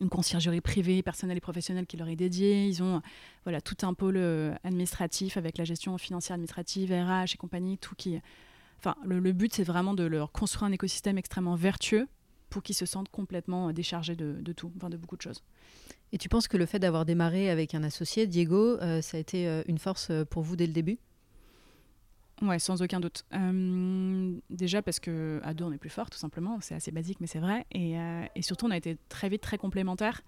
[0.00, 2.66] une conciergerie privée, personnelle et professionnelle qui leur est dédiée.
[2.66, 3.02] Ils ont
[3.44, 7.94] voilà, tout un pôle euh, administratif avec la gestion financière administrative, RH et compagnie, tout
[7.96, 8.20] qui
[8.84, 12.08] Enfin, le, but, c'est vraiment de leur construire un écosystème extrêmement vertueux
[12.50, 15.44] pour qu'ils se sentent complètement euh, déchargés de, tout, enfin de beaucoup de choses.
[16.10, 19.20] Et tu penses que le fait d'avoir démarré avec un associé, Diego, euh, ça a
[19.20, 20.98] été euh, une force pour vous dès le début?
[22.42, 23.24] Ouais, sans aucun doute.
[24.50, 26.58] déjà parce que à deux on est plus fort, tout simplement.
[26.60, 27.64] C'est assez basique, mais c'est vrai.
[27.70, 27.94] Et,
[28.34, 30.22] et, surtout, on a été très vite très complémentaires.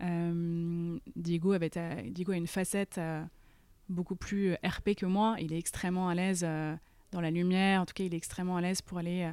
[0.00, 1.70] Diego avait
[2.10, 3.00] Diego a une facette
[3.88, 5.36] beaucoup plus RP que moi.
[5.38, 6.44] Il est extrêmement à l'aise
[7.12, 7.80] dans la lumière.
[7.80, 9.32] En tout cas, il est extrêmement à l'aise pour aller euh,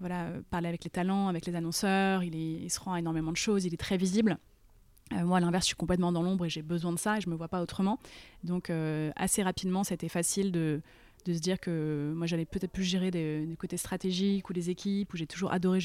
[0.00, 2.24] voilà, euh, parler avec les talents, avec les annonceurs.
[2.24, 3.64] Il, il, se rend à énormément de choses.
[3.64, 4.38] Il est très visible.
[5.12, 7.20] Euh, moi, à l'inverse, je suis complètement dans l'ombre et j'ai besoin de ça et
[7.20, 7.98] je ne me vois pas autrement.
[8.42, 8.72] Donc,
[9.16, 10.80] assez rapidement, c'était facile de,
[11.24, 15.12] de se dire que moi j'allais peut-être plus gérer des, côtés stratégiques ou des équipes
[15.12, 15.80] où j'ai toujours adoré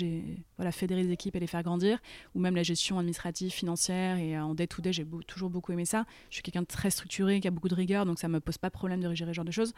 [0.58, 2.00] voilà fédérer des équipes et les faire grandir
[2.34, 5.86] ou même la gestion administrative financière et en day to day j'ai toujours beaucoup aimé
[5.86, 6.06] ça.
[6.30, 8.58] Je suis quelqu'un de très structuré qui a beaucoup de rigueur donc ça me pose
[8.58, 9.74] pas de problème de gérer ce genre de choses.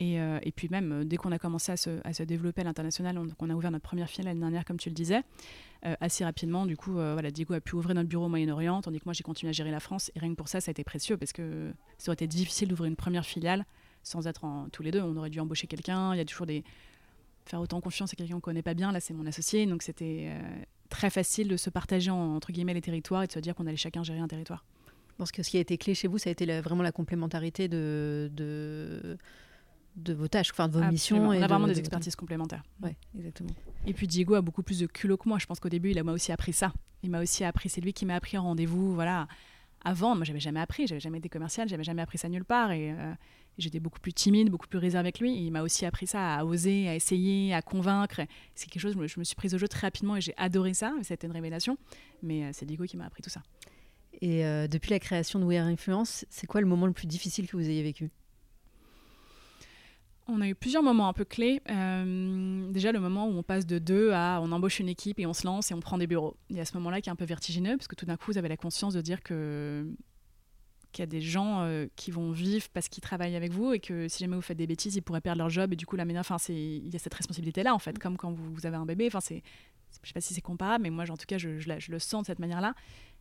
[0.00, 2.60] Et, euh, et puis même euh, dès qu'on a commencé à se, à se développer
[2.60, 5.22] à l'international on, on, a ouvert notre première filiale l'année dernière comme tu le disais
[5.86, 6.66] euh, assez rapidement.
[6.66, 9.24] Du coup voilà Diego a pu ouvrir notre bureau au Moyen-Orient tandis que moi j'ai
[9.24, 10.10] continué à gérer la France.
[10.14, 12.68] Et rien que pour ça ça a été précieux parce que ça aurait été difficile
[12.68, 13.64] d'ouvrir une première filiale
[14.08, 15.00] sans être en, tous les deux.
[15.00, 16.14] On aurait dû embaucher quelqu'un.
[16.14, 16.64] Il y a toujours des.
[17.44, 18.92] Faire autant confiance à quelqu'un qu'on connaît pas bien.
[18.92, 19.64] Là, c'est mon associé.
[19.64, 23.38] Donc, c'était euh, très facile de se partager entre guillemets les territoires et de se
[23.38, 24.64] dire qu'on allait chacun gérer un territoire.
[25.16, 27.66] Parce que ce qui a été clé chez vous, ça a été vraiment la complémentarité
[27.68, 29.18] de, de,
[29.96, 31.28] de vos tâches, enfin de vos missions.
[31.28, 32.62] on a vraiment des expertises complémentaires.
[32.82, 33.50] Ouais, exactement.
[33.86, 35.38] Et puis Diego a beaucoup plus de culot que moi.
[35.38, 36.72] Je pense qu'au début, il m'a aussi appris ça.
[37.02, 39.26] Il m'a aussi appris, c'est lui qui m'a appris en rendez-vous, voilà,
[39.92, 40.16] vendre.
[40.16, 42.72] Moi, j'avais jamais appris, j'avais jamais été commercial, j'avais jamais appris ça nulle part.
[42.72, 43.14] Et, euh,
[43.58, 45.34] J'étais beaucoup plus timide, beaucoup plus réservée avec lui.
[45.34, 48.20] il m'a aussi appris ça, à oser, à essayer, à convaincre.
[48.54, 50.94] C'est quelque chose, je me suis prise au jeu très rapidement et j'ai adoré ça.
[51.02, 51.76] C'était une révélation.
[52.22, 53.42] Mais euh, c'est Diego qui m'a appris tout ça.
[54.20, 57.08] Et euh, depuis la création de We Are Influence, c'est quoi le moment le plus
[57.08, 58.10] difficile que vous ayez vécu?
[60.28, 61.62] On a eu plusieurs moments un peu clés.
[61.70, 65.26] Euh, déjà, le moment où on passe de deux à on embauche une équipe et
[65.26, 66.36] on se lance et on prend des bureaux.
[66.50, 68.32] Il y a ce moment-là qui est un peu vertigineux parce que tout d'un coup,
[68.32, 69.86] vous avez la conscience de dire que
[70.92, 74.08] qu'il y a des gens qui vont vivre parce qu'ils travaillent avec vous et que
[74.08, 76.06] si jamais vous faites des bêtises, ils pourraient perdre leur job et du coup la
[76.06, 78.76] meilleure, enfin c'est il y a cette responsabilité là en fait, comme quand vous, avez
[78.76, 79.06] un bébé.
[79.06, 79.42] Enfin c'est,
[80.02, 82.22] je sais pas si c'est comparable, mais moi en tout cas je, je, le sens
[82.22, 82.74] de cette manière-là.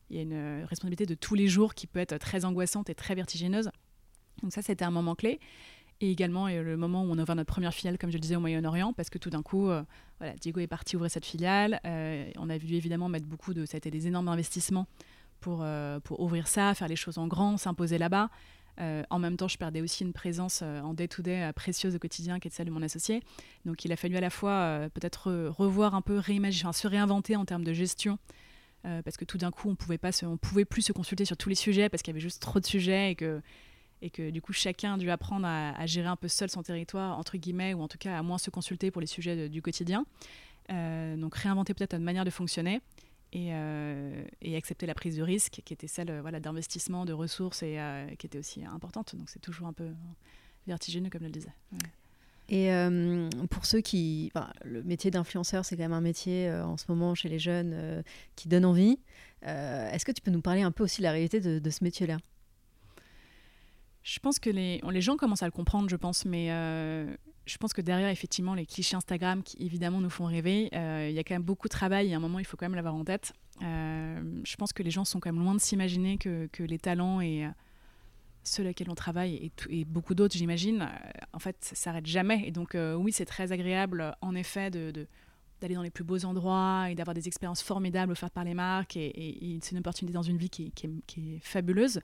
[0.10, 2.96] Il y a une responsabilité de tous les jours qui peut être très angoissante et
[2.96, 3.70] très vertigineuse.
[4.42, 5.42] Donc ça c'était un moment clé.
[6.00, 8.40] Et également le moment où on a notre première filiale, comme je le disais, au
[8.40, 9.70] Moyen-Orient, parce que tout d'un coup,
[10.20, 11.80] voilà, Diego est parti ouvrir cette filiale.
[11.84, 13.66] on a vu évidemment mettre beaucoup de.
[13.66, 14.86] Ça a été des énormes investissements
[15.40, 18.30] pour, euh, pour ouvrir ça, faire les choses en grand, s'imposer là-bas.
[18.80, 22.40] Euh, en même temps, je perdais aussi une présence euh, en day-to-day précieuse au quotidien
[22.40, 23.22] qui est celle de mon associé.
[23.66, 27.46] Donc il a fallu à la fois peut-être revoir un peu, réimaginer, se réinventer en
[27.46, 28.20] termes de gestion.
[28.84, 30.00] parce que tout d'un coup, on pouvait
[30.42, 32.66] pouvait plus se consulter sur tous les sujets parce qu'il y avait juste trop de
[32.66, 33.42] sujets et que,
[34.02, 37.18] et que du coup, chacun a dû apprendre à, gérer un peu seul son territoire
[37.18, 40.06] entre guillemets ou en tout cas à moins se consulter pour les sujets du quotidien.
[40.70, 42.82] donc réinventer peut-être une manière de fonctionner.
[43.36, 47.62] Euh, et, accepter la prise de risque qui était celle euh, voilà, d'investissement, de ressources
[47.62, 49.16] et euh, qui était aussi importante.
[49.16, 49.90] Donc c'est toujours un peu
[50.66, 51.54] vertigineux, comme je le disais.
[52.50, 52.70] Et
[53.50, 54.32] pour ceux qui.
[54.64, 58.04] le métier d'influenceur, c'est quand même un métier en ce moment chez les jeunes
[58.38, 58.98] qui donne envie.
[59.42, 62.20] Est-ce que tu peux nous parler un peu aussi de la réalité de, ce métier-là?
[64.08, 66.50] Je pense que les, gens commencent à le comprendre, je pense, mais
[67.46, 71.16] je pense que derrière, effectivement, les clichés Instagram qui évidemment nous font rêver, euh, il
[71.16, 72.76] y a quand même beaucoup de travail et à un moment, il faut quand même
[72.76, 73.34] l'avoir en tête.
[73.64, 77.22] Euh, je pense que les gens sont quand même loin de s'imaginer que, les talents
[77.22, 77.50] et euh,
[78.44, 80.88] ceux à lesquels on travaille et, beaucoup d'autres, j'imagine,
[81.34, 82.44] en fait, ça s'arrête jamais.
[82.46, 86.96] Et donc, oui, c'est très agréable, en effet, d'aller dans les plus beaux endroits et
[86.96, 88.96] d'avoir des expériences formidables offertes par les marques.
[88.96, 92.00] Et, c'est une opportunité dans une vie qui est fabuleuse.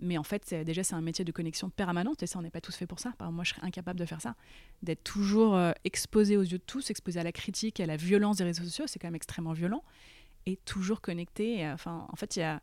[0.00, 2.62] Mais en fait, déjà, c'est un métier de connexion permanente et ça, on n'est pas
[2.62, 3.12] tous fait pour ça.
[3.30, 4.34] moi, je serais incapable de faire ça.
[4.82, 8.38] D'être toujours euh, exposé aux yeux de tous, exposé à la critique à la violence
[8.38, 9.84] des réseaux sociaux, c'est quand même extrêmement violent.
[10.46, 11.68] Et toujours connecté.
[11.68, 12.62] enfin, en fait, il y a.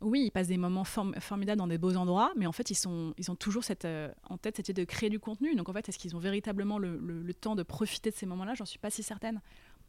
[0.00, 2.88] Oui, ils passent des moments formidables dans des beaux endroits, mais en fait, ils
[3.30, 5.54] ont toujours cette, euh, en tête cette idée de créer du contenu.
[5.54, 8.54] Donc, en fait, est-ce qu'ils ont véritablement le, temps de profiter de ces moments-là?
[8.54, 9.40] J'en suis pas si certaine.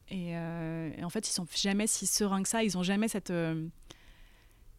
[0.10, 2.64] Et, euh, et, en fait, ils sont jamais si sereins que ça.
[2.64, 3.34] Ils ont jamais cette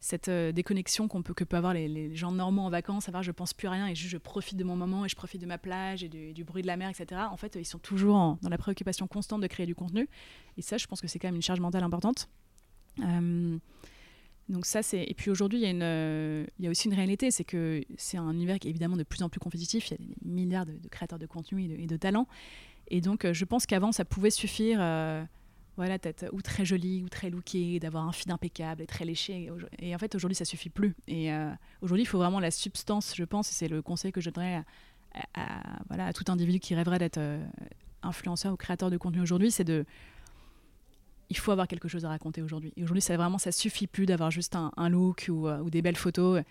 [0.00, 3.32] cette euh, déconnexion qu'on peut, que peuvent avoir les, gens normaux en vacances, savoir je
[3.32, 5.46] pense plus à rien et juste je profite de mon moment et je profite de
[5.46, 7.22] ma plage et du, bruit de la mer, etc.
[7.30, 10.08] En fait, ils sont toujours dans la préoccupation constante de créer du contenu.
[10.56, 12.28] Et ça, je pense que c'est quand même une charge mentale importante.
[13.02, 13.58] Euh,
[14.48, 15.04] donc ça, c'est...
[15.04, 17.82] Et puis aujourd'hui, il y, a une, il y a aussi une réalité, c'est que
[17.96, 19.90] c'est un univers qui est évidemment de plus en plus compétitif.
[19.90, 22.28] Il y a des milliards de, créateurs de contenu et de, et de talents.
[22.88, 24.78] Et donc, euh, je pense qu'avant, ça pouvait suffire
[25.76, 29.50] voilà, tête ou très jolie ou très lookée, d'avoir un feed impeccable et très léché.
[29.78, 30.94] Et en fait, aujourd'hui, ça suffit plus.
[31.06, 31.50] Et euh,
[31.82, 34.62] aujourd'hui, il faut vraiment la substance, je pense, et c'est le conseil que je donnerais
[35.34, 37.44] à, voilà, à tout individu qui rêverait d'être euh,
[38.02, 39.84] influenceur ou créateur de contenu aujourd'hui, c'est de
[41.28, 42.72] il faut avoir quelque chose à raconter aujourd'hui.
[42.76, 45.82] Et aujourd'hui, ça vraiment, ça suffit plus d'avoir juste un, look ou, euh, ou, des
[45.82, 46.42] belles photos.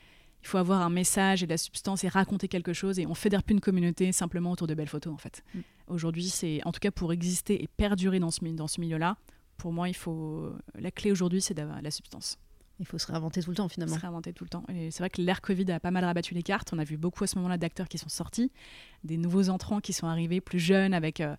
[0.44, 3.00] Il faut avoir un message et de la substance et raconter quelque chose.
[3.00, 5.44] Et on fédère plus une communauté simplement autour de belles photos, en fait.
[5.54, 5.60] Mm.
[5.88, 9.18] Aujourd'hui, c'est en tout cas pour exister et perdurer dans ce, dans ce milieu-là.
[9.58, 12.38] Pour moi, il faut la clé aujourd'hui, c'est d'avoir la substance.
[12.80, 13.96] Il faut se réinventer tout le temps finalement.
[13.96, 14.66] Se réinventer tout le temps.
[14.68, 16.72] Et c'est vrai que l'ère Covid a pas mal rabattu les cartes.
[16.74, 18.52] On a vu beaucoup à ce moment-là d'acteurs qui sont sortis,
[19.04, 21.36] des nouveaux entrants qui sont arrivés plus jeunes avec, euh,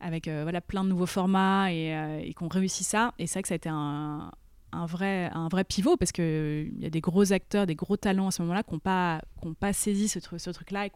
[0.00, 3.14] avec euh, voilà, plein de nouveaux formats et, euh, et qui ont réussi ça.
[3.18, 4.32] Et c'est vrai que ça a été un,
[4.72, 7.96] un vrai, un vrai pivot parce qu'il euh, y a des gros acteurs, des gros
[7.96, 9.22] talents à ce moment-là qui n'ont pas,
[9.58, 10.90] pas saisi ce, ce truc-là et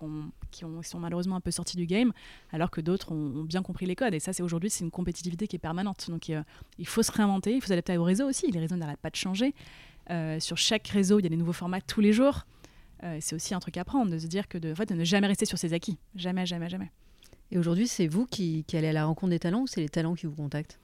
[0.51, 2.13] qui ont, sont malheureusement un peu sortis du game,
[2.53, 4.15] alors que d'autres ont, bien compris les codes.
[4.15, 6.07] Et ça, c'est aujourd'hui, c'est une compétitivité qui est permanente.
[6.11, 6.43] Donc euh,
[6.79, 8.51] il faut se réinventer, il faut s'adapter au réseau aussi.
[8.51, 9.55] Les réseaux n'arrêtent pas de changer.
[10.11, 12.47] Euh, sur chaque réseau, il y a des nouveaux formats tous les jours.
[13.21, 15.05] c'est aussi un truc à prendre, de se dire que de, en fait, de ne
[15.05, 15.99] jamais rester sur ses acquis.
[16.15, 16.91] Jamais, jamais, jamais.
[17.51, 20.15] Et aujourd'hui, c'est vous qui allez à la rencontre des talents ou c'est les talents
[20.15, 20.79] qui vous contactent?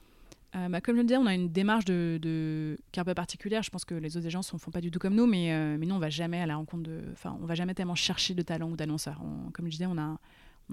[0.55, 3.13] Euh, bah, comme je le disais, on a une démarche de, qui est un peu
[3.13, 3.61] particulière.
[3.61, 5.77] Je pense que les autres agences ne font pas du tout comme nous, mais, euh,
[5.79, 7.03] mais nous, on va jamais à la rencontre de.
[7.11, 9.21] Enfin, on va jamais tellement chercher de talents ou d'annonceurs.
[9.53, 10.17] Comme je disais, on n'a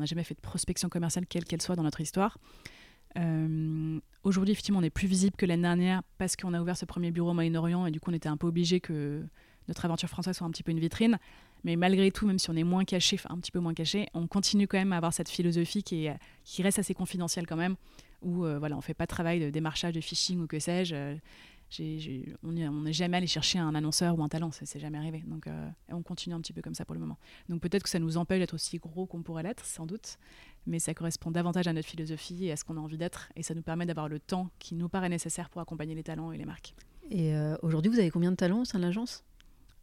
[0.04, 2.38] jamais fait de prospection commerciale, quelle qu'elle soit, dans notre histoire.
[3.18, 6.84] Euh, aujourd'hui, effectivement, on est plus visible que l'année dernière parce qu'on a ouvert ce
[6.84, 9.24] premier bureau au Moyen-Orient et du coup, on était un peu obligé que
[9.68, 11.18] notre aventure française soit un petit peu une vitrine.
[11.64, 14.26] Mais malgré tout, même si on est moins caché, un petit peu moins caché, on
[14.26, 16.08] continue quand même à avoir cette philosophie qui
[16.62, 17.76] reste assez confidentielle quand même
[18.22, 20.58] où euh, voilà, on ne fait pas de travail de démarchage, de phishing ou que
[20.58, 20.94] sais-je.
[20.94, 21.16] Euh,
[22.44, 25.24] on n'est jamais allé chercher un annonceur ou un talent, ça s'est jamais arrivé.
[25.26, 27.18] Donc, euh, on continue un petit peu comme ça pour le moment.
[27.48, 30.16] Donc peut-être que ça nous empêche d'être aussi gros qu'on pourrait l'être, sans doute,
[30.66, 33.42] mais ça correspond davantage à notre philosophie et à ce qu'on a envie d'être, et
[33.42, 36.38] ça nous permet d'avoir le temps qui nous paraît nécessaire pour accompagner les talents et
[36.38, 36.74] les marques.
[37.10, 39.24] Et aujourd'hui, vous avez combien de talents au sein de l'agence?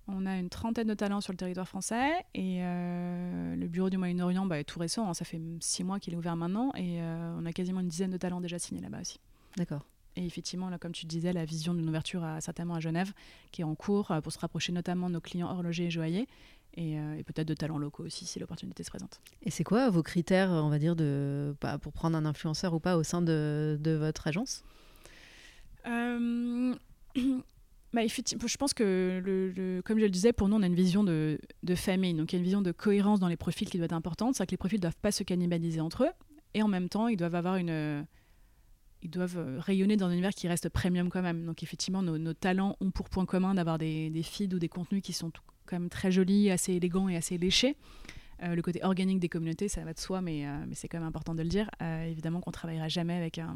[0.07, 3.97] On a une trentaine de talents sur le territoire français et euh, le bureau du
[3.97, 5.13] Moyen-Orient bah, est tout récent, hein.
[5.13, 8.11] ça fait six mois qu'il est ouvert maintenant et euh, on a quasiment une dizaine
[8.11, 9.19] de talents déjà signés là-bas aussi.
[9.55, 9.85] D'accord.
[10.15, 13.13] Et effectivement, là, comme tu disais, la vision d'une ouverture à, certainement à Genève,
[13.51, 16.27] qui est en cours pour se rapprocher notamment de nos clients horlogers et joailliers.
[16.75, 19.21] Et, peut-être de talents locaux aussi si l'opportunité se présente.
[19.43, 22.79] Et c'est quoi vos critères, on va dire, de, bah, pour prendre un influenceur ou
[22.79, 24.63] pas au sein de, de votre agence?
[27.93, 31.37] bah, je pense que, comme je le disais, pour nous, on a une vision de,
[31.75, 32.15] famille.
[32.15, 34.35] Donc, il y a une vision de cohérence dans les profils qui doit être importante.
[34.35, 36.11] C'est-à-dire que les profils ne doivent pas se cannibaliser entre eux.
[36.55, 38.05] Et en même temps, ils doivent avoir une.
[39.03, 41.45] Ils doivent rayonner dans un univers qui reste premium quand même.
[41.45, 45.13] Donc, effectivement, nos, talents ont pour point commun d'avoir des, feeds ou des contenus qui
[45.13, 45.31] sont
[45.65, 47.77] quand même très jolis, assez élégants et assez léchés.
[48.41, 51.07] Euh, le côté organique des communautés, ça va de soi, mais, euh, c'est quand même
[51.07, 51.69] important de le dire.
[51.81, 53.55] Euh, évidemment qu'on ne travaillera jamais avec un,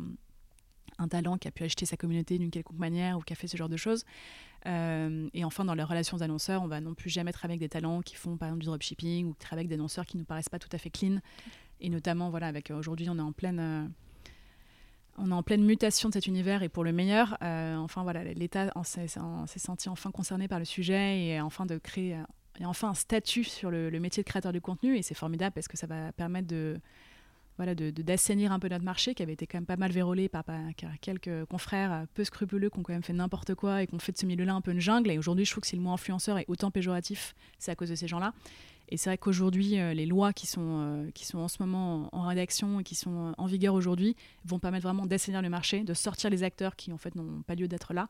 [0.99, 3.47] un talent qui a pu acheter sa communauté d'une quelconque manière ou qui a fait
[3.47, 4.05] ce genre de choses.
[4.65, 7.69] Euh, et enfin, dans les relations annonceurs, on va non plus jamais travailler avec des
[7.69, 10.21] talents qui font par exemple du dropshipping ou qui travaillent avec des annonceurs qui ne
[10.21, 11.19] nous paraissent pas tout à fait clean.
[11.79, 13.59] Et notamment, voilà, avec euh, aujourd'hui, on est en pleine.
[13.59, 13.87] Euh,
[15.19, 17.37] on est en pleine mutation de cet univers et pour le meilleur.
[17.41, 19.07] enfin voilà, l'État s'est
[19.57, 22.21] senti enfin concerné par le sujet et enfin de créer,
[22.59, 25.53] et enfin un statut sur le, le métier de créateur de contenu et c'est formidable
[25.55, 26.79] parce que ça va permettre de,
[27.57, 30.43] voilà, d'assainir un peu notre marché qui avait été quand même pas mal vérolé par,
[31.01, 33.99] quelques confrères euh, peu scrupuleux qui ont quand même fait n'importe quoi et qui ont
[33.99, 35.09] fait de ce milieu-là un peu une jungle.
[35.09, 37.89] Et aujourd'hui, je trouve que si le mot influenceur est autant péjoratif, c'est à cause
[37.89, 38.33] de ces gens-là.
[38.89, 42.09] Et c'est vrai qu'aujourd'hui, euh, les lois qui sont, euh, qui sont en ce moment
[42.11, 44.15] en rédaction et qui sont en vigueur aujourd'hui
[44.45, 47.55] vont permettre vraiment d'assainir le marché, de sortir les acteurs qui en fait n'ont pas
[47.55, 48.07] lieu d'être là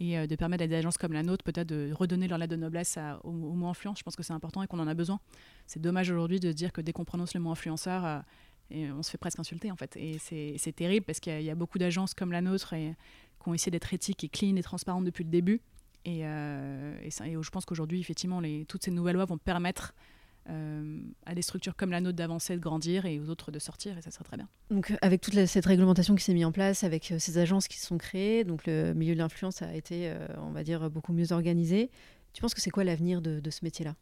[0.00, 2.56] et de permettre à des agences comme la nôtre peut-être de redonner leur lettre de
[2.56, 3.98] noblesse au, mot influence.
[3.98, 5.18] Je pense que c'est important et qu'on en a besoin.
[5.66, 8.22] C'est dommage aujourd'hui de dire que dès qu'on prononce le mot influenceur,
[8.70, 9.96] et on se fait presque insulter en fait.
[9.96, 13.70] Et c'est terrible parce qu'il y, a beaucoup d'agences comme la nôtre qui ont essayé
[13.70, 15.60] d'être éthiques et clean et transparentes depuis le début.
[16.04, 19.94] Et, euh, je pense qu'aujourd'hui, effectivement, toutes ces nouvelles lois vont permettre
[20.48, 23.98] euh, à des structures comme la nôtre d'avancer, de grandir et aux autres de sortir,
[23.98, 24.48] et ça serait très bien.
[24.70, 27.78] Donc, avec toute cette réglementation qui s'est mise en place, avec euh, ces agences qui
[27.78, 31.32] se sont créées, donc le milieu de l'influence a été, on va dire, beaucoup mieux
[31.32, 31.90] organisé.
[32.32, 33.94] Tu penses que c'est quoi l'avenir de ce métier-là?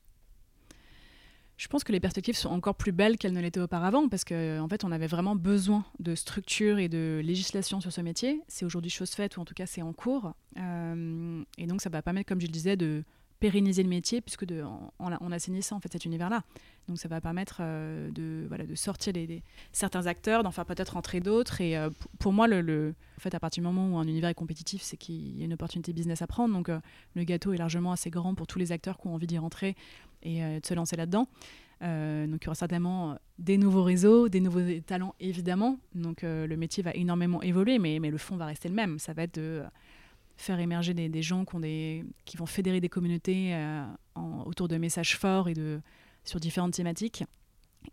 [1.57, 4.61] Je pense que les perspectives sont encore plus belles qu'elles ne l'étaient auparavant parce qu'en
[4.61, 8.43] en fait, on avait vraiment besoin de structure et de législation sur ce métier.
[8.47, 10.35] C'est aujourd'hui chose faite ou en tout cas c'est en cours.
[10.59, 13.05] Euh, et donc ça va permettre, comme je le disais, de
[13.41, 14.65] pérenniser le métier puisque de,
[14.99, 16.43] en, assainissant en fait cet univers-là.
[16.89, 19.15] Donc ça va permettre euh, de, sortir
[19.73, 21.63] certains acteurs, d'en faire peut-être entrer d'autres.
[21.63, 21.89] Et euh,
[22.19, 24.99] pour moi, le, en fait, à partir du moment où un univers est compétitif, c'est
[24.99, 26.55] qu'il y a une opportunité business à prendre.
[26.55, 29.39] Donc le gâteau est largement assez grand pour tous les acteurs qui ont envie d'y
[29.39, 29.75] rentrer
[30.27, 31.29] et euh, de se lancer là-dedans.
[31.83, 35.79] Euh, donc il y aura certainement des nouveaux réseaux, des nouveaux talents évidemment.
[35.95, 38.99] Donc euh, le métier va énormément évoluer, mais, mais, le fond va rester le même.
[38.99, 39.63] Ça va être de
[40.37, 43.57] faire émerger des, gens qui, ont des, qui, vont fédérer des communautés
[44.45, 45.81] autour de messages forts et de,
[46.25, 47.25] sur différentes thématiques.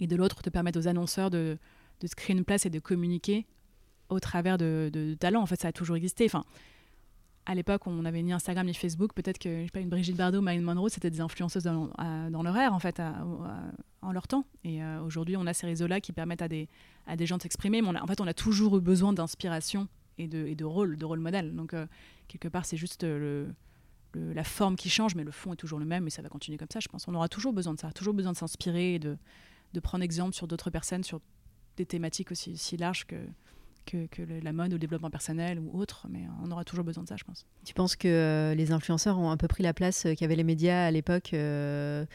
[0.02, 1.58] Et de l'autre, de permettre aux annonceurs de,
[2.02, 3.46] de, se créer une place et de communiquer
[4.10, 5.42] au travers de, de, talents.
[5.42, 6.26] En fait, ça a toujours existé.
[6.26, 6.44] Enfin,
[7.46, 9.14] à l'époque, on n'avait ni Instagram ni Facebook.
[9.14, 11.90] Peut-être que je sais pas, une Brigitte Bardot, Marilyn Monroe, c'était des influenceuses dans,
[12.30, 13.02] dans, leur ère, en fait,
[14.02, 14.46] en leur temps.
[14.64, 16.68] Et euh, aujourd'hui, on a ces réseaux-là qui permettent à des,
[17.26, 17.82] gens de s'exprimer.
[17.82, 21.06] Mais en fait, on a toujours eu besoin d'inspiration et de, et de rôle, de
[21.06, 21.54] rôle modèle.
[21.54, 21.86] Donc, euh,
[22.28, 23.06] quelque part, c'est juste
[24.16, 26.58] la forme qui change, mais le fond est toujours le même et ça va continuer
[26.58, 27.08] comme ça, je pense.
[27.08, 29.18] On aura toujours besoin de ça, toujours besoin de s'inspirer et de,
[29.82, 31.20] prendre exemple sur d'autres personnes, sur
[31.76, 33.16] des thématiques aussi larges que,
[33.86, 34.08] que,
[34.44, 37.16] la mode ou le développement personnel ou autre, mais on aura toujours besoin de ça,
[37.18, 37.46] je pense.
[37.66, 40.44] Tu penses que euh, les influenceurs ont un peu pris la place euh, qu'avaient les
[40.44, 42.06] médias à l'époque euh,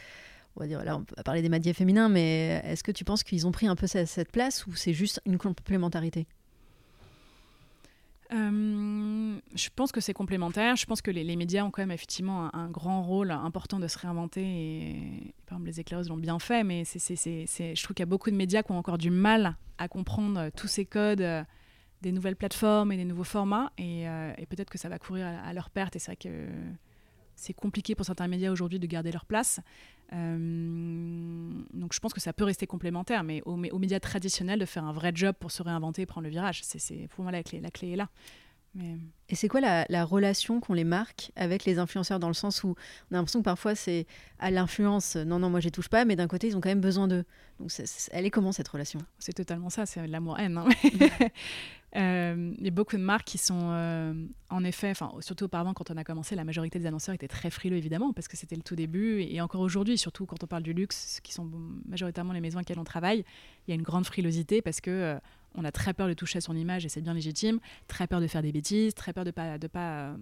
[0.56, 3.22] on va dire, là, on va parler des médias féminins, mais est-ce que tu penses
[3.22, 6.26] qu'ils ont pris un peu cette place ou c'est juste une complémentarité?
[8.30, 10.76] Je pense que c'est complémentaire.
[10.76, 13.98] Je pense que les, médias ont quand même effectivement un, grand rôle important de se
[13.98, 14.42] réinventer.
[14.42, 18.06] Et, par exemple, les éclaireuses l'ont bien fait, mais c'est, je trouve qu'il y a
[18.06, 21.46] beaucoup de médias qui ont encore du mal à comprendre tous ces codes
[22.02, 23.72] des nouvelles plateformes et des nouveaux formats.
[23.78, 25.96] Et, euh, peut-être que ça va courir à, leur perte.
[25.96, 26.48] Et c'est vrai que
[27.34, 29.60] c'est compliqué pour certains médias aujourd'hui de garder leur place.
[30.12, 34.84] Euh, donc je pense que ça peut rester complémentaire, mais aux, médias traditionnels de faire
[34.84, 36.62] un vrai job pour se réinventer et prendre le virage.
[36.64, 38.08] C'est, pour moi la clé, la clé est là.
[39.30, 42.74] Et c'est quoi la, relation qu'on les marque avec les influenceurs dans le sens où
[43.10, 44.06] on a l'impression que parfois c'est
[44.38, 46.80] à l'influence, non, non, moi je touche pas, mais d'un côté ils ont quand même
[46.80, 47.24] besoin d'eux.
[47.58, 47.70] Donc
[48.12, 49.00] elle est comment cette relation?
[49.18, 50.58] C'est totalement ça, c'est l'amour-haine.
[50.58, 50.68] Hein.
[51.96, 54.12] Euh, il y a beaucoup de marques qui sont euh,
[54.50, 57.78] en effet, surtout auparavant quand on a commencé, la majorité des annonceurs étaient très frileux
[57.78, 60.74] évidemment parce que c'était le tout début et encore aujourd'hui, surtout quand on parle du
[60.74, 61.50] luxe, qui sont
[61.86, 63.24] majoritairement les maisons à lesquelles on travaille,
[63.66, 65.18] il y a une grande frilosité parce que euh,
[65.54, 68.20] on a très peur de toucher à son image et c'est bien légitime, très peur
[68.20, 70.16] de faire des bêtises, très peur de pas, de pas,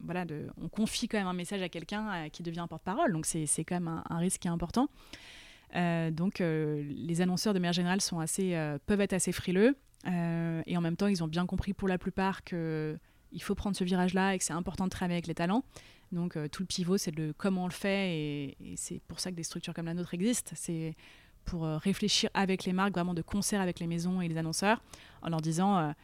[0.00, 3.26] voilà, de, on confie quand même un message à quelqu'un qui devient un porte-parole, donc
[3.26, 4.88] c'est quand même un, risque qui est important.
[5.74, 8.54] donc les annonceurs de manière générale sont assez,
[8.86, 12.44] peuvent être assez frileux et en même temps, ils ont bien compris pour la plupart
[12.44, 12.98] que
[13.32, 15.64] il faut prendre ce virage-là et que c'est important de travailler avec les talents.
[16.12, 19.30] Donc tout le pivot, c'est le comment on le fait et, et c'est pour ça
[19.30, 20.52] que des structures comme la nôtre existent.
[20.54, 20.94] C'est
[21.46, 24.82] pour réfléchir avec les marques, vraiment de concert avec les maisons et les annonceurs,
[25.22, 25.94] en leur disant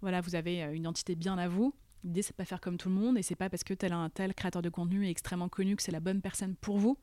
[0.00, 1.72] voilà, vous avez une identité bien à vous,
[2.06, 4.08] L'idée, c'est pas faire comme tout le monde et c'est pas parce que tel un
[4.08, 6.96] tel créateur de contenu est extrêmement connu que c'est la bonne personne pour vous.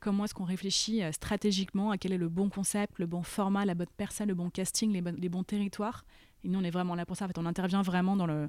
[0.00, 3.66] Comment est-ce qu'on réfléchit euh, stratégiquement à quel est le bon concept, le bon format,
[3.66, 6.06] la bonne personne, le bon casting, les, bons territoires?
[6.42, 7.26] Et nous, on est vraiment là pour ça.
[7.26, 8.48] En fait, on intervient vraiment dans le,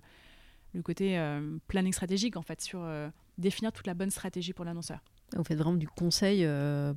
[0.83, 4.99] côté euh, planning stratégique, en fait, sur euh, définir toute la bonne stratégie pour l'annonceur.
[5.35, 6.47] Vous faites vraiment du conseil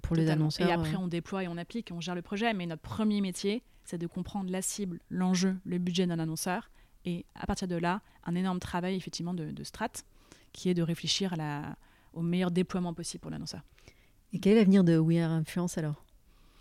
[0.02, 0.68] pour les annonceurs.
[0.68, 2.54] Et après, on déploie et on applique, on gère le projet.
[2.54, 6.70] Mais notre premier métier, c'est de comprendre la cible, l'enjeu, le budget d'un annonceur
[7.04, 9.90] et à partir de là, un énorme travail effectivement de, de strat
[10.52, 11.76] qui est de réfléchir à la,
[12.12, 13.62] au meilleur déploiement possible pour l'annonceur.
[14.32, 16.04] Et quel est l'avenir de We Are Influence alors?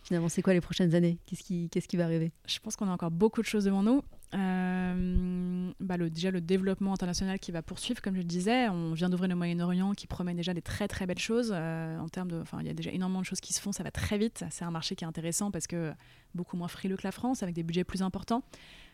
[0.02, 1.20] Finalement, c'est quoi les prochaines années?
[1.26, 2.32] Qu'est-ce qui, qu'est-ce qui va arriver?
[2.48, 4.02] Je pense qu'on a encore beaucoup de choses devant nous.
[4.36, 8.70] Euh, bah le, déjà le développement international qui va poursuivre, comme je le disais.
[8.70, 11.52] On vient d'ouvrir le Moyen-Orient qui promet déjà des très très belles choses.
[11.54, 13.72] Euh, en termes de, enfin, il y a déjà énormément de choses qui se font,
[13.72, 14.44] ça va très vite.
[14.52, 15.94] C'est un marché qui est intéressant parce que
[16.36, 18.44] beaucoup moins frileux que la France, avec des budgets plus importants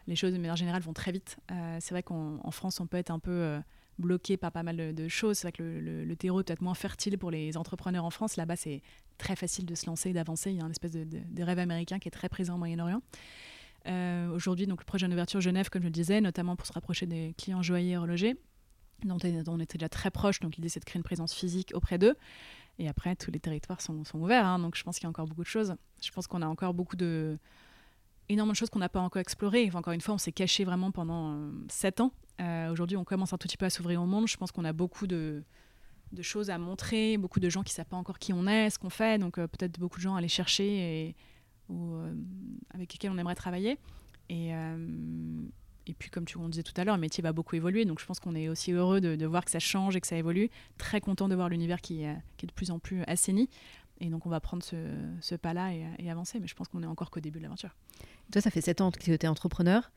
[0.08, 1.38] les choses de manière générale vont très vite.
[1.52, 3.60] Euh, c'est vrai qu'en France, on peut être un peu
[4.00, 5.38] bloqué par pas mal de, choses.
[5.38, 8.38] C'est vrai que le, terreau peut-être moins fertile pour les entrepreneurs en France.
[8.38, 8.82] Là-bas, c'est
[9.18, 10.52] très facile de se lancer, d'avancer.
[10.52, 13.02] Il y a un espèce de, rêve américain qui est très présent au Moyen-Orient.
[13.88, 17.36] Euh, aujourd'hui, le projet d'ouverture Genève, comme je le disais, notamment pour se rapprocher des
[17.38, 18.36] clients joailliers et horlogers,
[19.04, 19.18] dont
[19.48, 20.40] on était déjà très proche.
[20.40, 22.16] Donc l'idée, c'est de créer une présence physique auprès d'eux.
[22.80, 24.46] Et après, tous les territoires sont, ouverts.
[24.46, 24.60] Hein.
[24.60, 25.76] donc je pense qu'il y a encore beaucoup de choses.
[26.02, 27.38] Je pense qu'on a encore beaucoup de
[28.28, 29.70] énormément de choses qu'on n'a pas encore explorées.
[29.76, 32.12] encore une fois, on s'est caché vraiment pendant euh, sept ans.
[32.42, 34.28] Euh, aujourd'hui, on commence un tout petit peu à s'ouvrir au monde.
[34.28, 35.44] Je pense qu'on a beaucoup de,
[36.22, 38.80] choses à montrer, beaucoup de gens qui ne savent pas encore qui on est, ce
[38.80, 39.20] qu'on fait.
[39.20, 40.66] Donc peut-être beaucoup de gens à aller chercher
[41.10, 41.16] et,
[42.76, 43.80] avec lesquels on aimerait travailler.
[44.30, 44.52] Et,
[45.88, 47.86] et puis, comme tu on disait tout à l'heure, le métier va beaucoup évoluer.
[47.86, 50.18] Donc je pense qu'on est aussi heureux de, voir que ça change et que ça
[50.18, 50.50] évolue.
[50.78, 52.04] Très content de voir l'univers qui,
[52.38, 53.50] qui, est de plus en plus assaini.
[54.02, 56.40] Et donc, on va prendre ce, pas-là et, avancer.
[56.40, 57.76] Mais je pense qu'on est encore qu'au début de l'aventure.
[58.32, 59.92] Toi, ça fait 7 ans que tu es entrepreneur.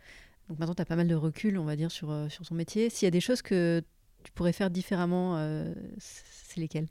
[0.49, 2.55] Donc maintenant, tu as pas mal de recul, on va dire, sur, euh, sur ton
[2.55, 2.91] métier.
[2.91, 3.83] S'il y a des choses que
[4.25, 6.89] tu pourrais faire différemment, euh, c'est lesquelles?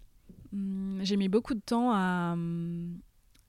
[0.54, 2.36] Hum, J'ai mis beaucoup de temps à,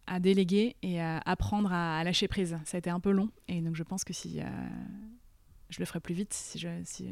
[0.08, 2.58] à, déléguer et à apprendre à, lâcher prise.
[2.64, 3.30] Ça a été un peu long.
[3.48, 4.44] Et donc, je pense que si euh,
[5.70, 7.04] je le ferais plus vite, si ce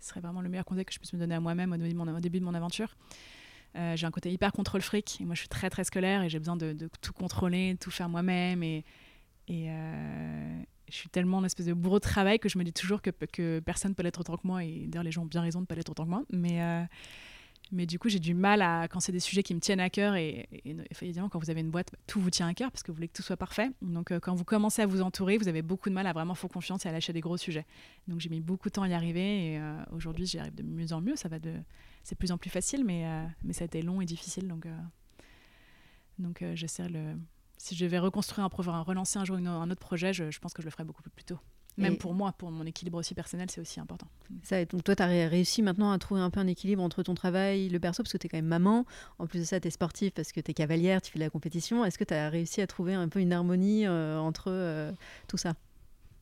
[0.00, 2.44] serait vraiment le meilleur conseil que je puisse me donner à moi-même au, début de
[2.44, 2.96] mon aventure.
[3.76, 5.20] Euh, j'ai un côté hyper contrôle fric.
[5.20, 8.08] Et moi, je suis très, très scolaire et j'ai besoin de, tout contrôler, tout faire
[8.08, 8.62] moi-même.
[8.62, 8.84] Et,
[9.50, 13.00] euh, je suis tellement en espèce de bourreau de travail que je me dis toujours
[13.00, 14.62] que, que personne ne peut l'être autant que moi.
[14.62, 16.22] Et d'ailleurs, les gens ont bien raison de ne pas l'être autant que moi.
[16.30, 16.84] Mais, euh,
[17.72, 19.90] mais du coup, j'ai du mal à, quand c'est des sujets qui me tiennent à
[19.90, 20.14] cœur.
[20.16, 20.48] Et,
[21.00, 23.08] évidemment, quand vous avez une boîte, tout vous tient à cœur parce que vous voulez
[23.08, 23.70] que tout soit parfait.
[23.82, 26.50] Donc, quand vous commencez à vous entourer, vous avez beaucoup de mal à vraiment faire
[26.50, 27.66] confiance et à lâcher des gros sujets.
[28.06, 29.54] Donc, j'ai mis beaucoup de temps à y arriver.
[29.54, 29.60] Et
[29.92, 31.16] aujourd'hui, j'y arrive de mieux en mieux.
[31.16, 31.54] Ça va de
[32.04, 34.46] c'est de plus en plus facile, mais, euh, mais ça a été long et difficile.
[34.46, 34.78] Donc, euh,
[36.18, 37.16] donc euh, j'essaie le.
[37.56, 40.60] Si je devais reconstruire un projet, relancer un jour un autre projet, je, pense que
[40.60, 41.38] je le ferais beaucoup plus tôt.
[41.76, 44.06] Même pour moi, pour mon équilibre aussi personnel, c'est aussi important.
[44.42, 47.14] Ça, donc toi, tu as réussi maintenant à trouver un peu un équilibre entre ton
[47.14, 48.86] travail, le perso, parce que tu es quand même maman.
[49.18, 51.24] En plus de ça, tu es sportive parce que tu es cavalière, tu fais de
[51.24, 51.84] la compétition.
[51.84, 54.92] Est-ce que tu as réussi à trouver un peu une harmonie entre
[55.26, 55.54] tout ça?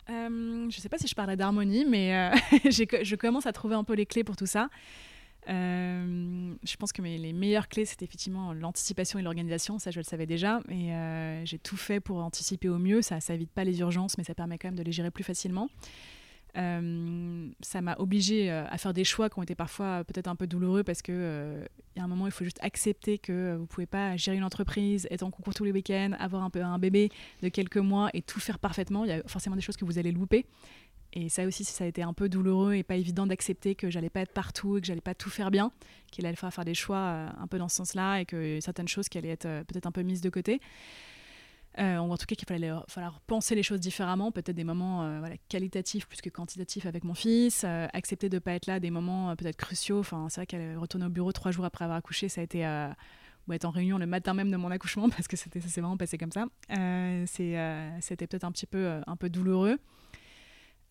[0.08, 2.32] Je ne sais pas si je parlais d'harmonie, mais
[2.64, 4.68] je commence à trouver un peu les clés pour tout ça.
[5.48, 9.78] Euh, je pense que mes, les meilleures clés, c'était effectivement l'anticipation et l'organisation.
[9.78, 10.60] Ça, je le savais déjà.
[10.68, 13.02] Et euh, j'ai tout fait pour anticiper au mieux.
[13.02, 15.24] Ça, ça évite pas les urgences, mais ça permet quand même de les gérer plus
[15.24, 15.68] facilement.
[16.58, 20.46] Euh, ça m'a obligé à faire des choix qui ont été parfois peut-être un peu
[20.46, 21.64] douloureux parce que
[21.96, 24.44] il y a un moment il faut juste accepter que vous pouvez pas gérer une
[24.44, 27.08] entreprise, être en concours tous les week-ends, avoir un peu un bébé
[27.40, 29.06] de quelques mois et tout faire parfaitement.
[29.06, 30.44] Il y a forcément des choses que vous allez louper.
[31.14, 34.08] Et ça aussi, ça a été un peu douloureux et pas évident d'accepter que j'allais
[34.08, 35.70] pas être partout et que j'allais pas tout faire bien,
[36.10, 38.88] qu'il allait falloir faire des choix euh, un peu dans ce sens-là et que certaines
[38.88, 40.60] choses qui allaient être euh, peut-être un peu mises de côté.
[41.78, 45.36] Euh, en tout cas qu'il fallait falloir penser les choses différemment, peut-être des moments voilà,
[45.48, 49.34] qualitatifs plus que quantitatifs avec mon fils, accepter de ne pas être là des moments
[49.36, 50.00] peut-être cruciaux.
[50.00, 52.66] Enfin, c'est vrai qu'elle retourner au bureau trois jours après avoir accouché, ça a été
[53.48, 55.80] ou être en réunion le matin même de mon accouchement parce que c'était ça s'est
[55.80, 56.44] vraiment passé comme ça.
[57.24, 59.78] c'était peut-être un petit peu un peu douloureux.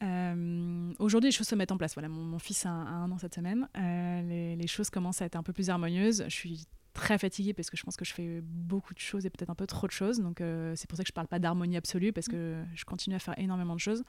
[0.02, 1.94] Euh, aujourd'hui, les choses se mettent en place.
[1.94, 3.68] Voilà, mon, fils a un, an cette semaine.
[3.78, 6.24] Euh, les, choses commencent à être un peu plus harmonieuses.
[6.28, 9.30] Je suis très fatiguée parce que je pense que je fais beaucoup de choses et
[9.30, 10.20] peut-être un peu trop de choses.
[10.20, 13.16] Donc, euh, c'est pour ça que je parle pas d'harmonie absolue parce que je continue
[13.16, 14.04] à faire énormément de choses.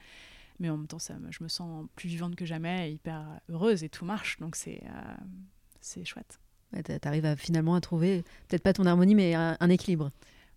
[0.58, 4.04] Mais en même temps, je me sens plus vivante que jamais, hyper heureuse et tout
[4.04, 4.38] marche.
[4.38, 4.84] Donc, c'est
[6.04, 6.40] chouette.
[6.72, 10.10] tu arrives finalement à trouver, peut-être pas ton harmonie, mais un équilibre.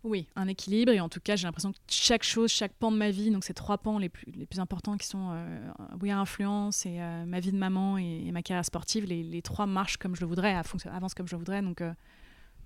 [0.05, 0.91] Oui, un équilibre.
[0.91, 3.43] Et en tout cas, j'ai l'impression que chaque chose, chaque pan de ma vie, donc
[3.43, 7.25] ces trois pans les plus, les plus importants qui sont euh, We Influence et euh,
[7.25, 10.53] ma vie de maman et, ma carrière sportive, les, trois marchent comme je le voudrais,
[10.53, 11.63] avancent comme je le voudrais.
[11.63, 11.91] Donc, euh,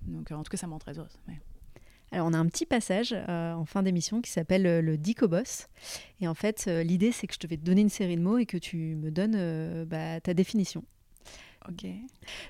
[0.02, 1.18] donc en tout cas, ça me rend très heureuse.
[2.12, 5.68] Alors, on a un petit passage en fin d'émission qui s'appelle le Dico Boss.
[6.20, 8.36] Et en fait, l'idée, c'est que je te vais te donner une série de mots
[8.36, 10.84] et que tu me donnes bah, ta définition.
[11.70, 11.86] Ok.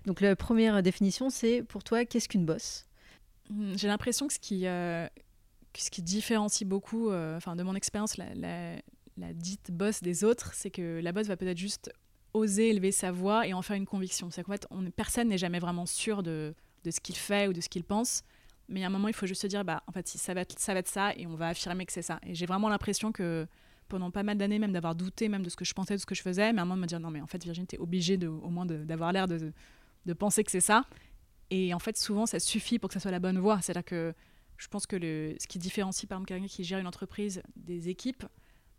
[0.06, 2.89] Donc, la première définition, c'est pour toi, qu'est-ce qu'une bosse?
[3.74, 5.08] J'ai l'impression que ce qui, euh,
[5.98, 8.76] différencie beaucoup, euh, enfin de mon expérience, la,
[9.34, 11.92] dite bosse des autres, c'est que la bosse va peut-être juste
[12.32, 14.30] oser élever sa voix et en faire une conviction.
[14.30, 16.54] C'est qu'en fait, on, personne n'est jamais vraiment sûr de,
[16.88, 18.22] ce qu'il fait ou de ce qu'il pense.
[18.68, 20.58] Mais à un moment, il faut juste se dire, bah, en fait, ça va, être,
[20.88, 22.20] ça et on va affirmer que c'est ça.
[22.24, 23.46] Et j'ai vraiment l'impression que
[23.88, 26.06] pendant pas mal d'années, même d'avoir douté même de ce que je pensais, de ce
[26.06, 27.66] que je faisais, mais à un moment de me dire, non, mais en fait, Virginie,
[27.66, 29.52] tu es obligée au moins d'avoir l'air de,
[30.14, 30.84] penser que c'est ça.
[31.50, 33.60] Et en fait, souvent, ça suffit pour que ça soit la bonne voie.
[33.60, 34.14] C'est-à-dire que
[34.56, 37.88] je pense que le, ce qui différencie par exemple quelqu'un qui gère une entreprise des
[37.88, 38.24] équipes,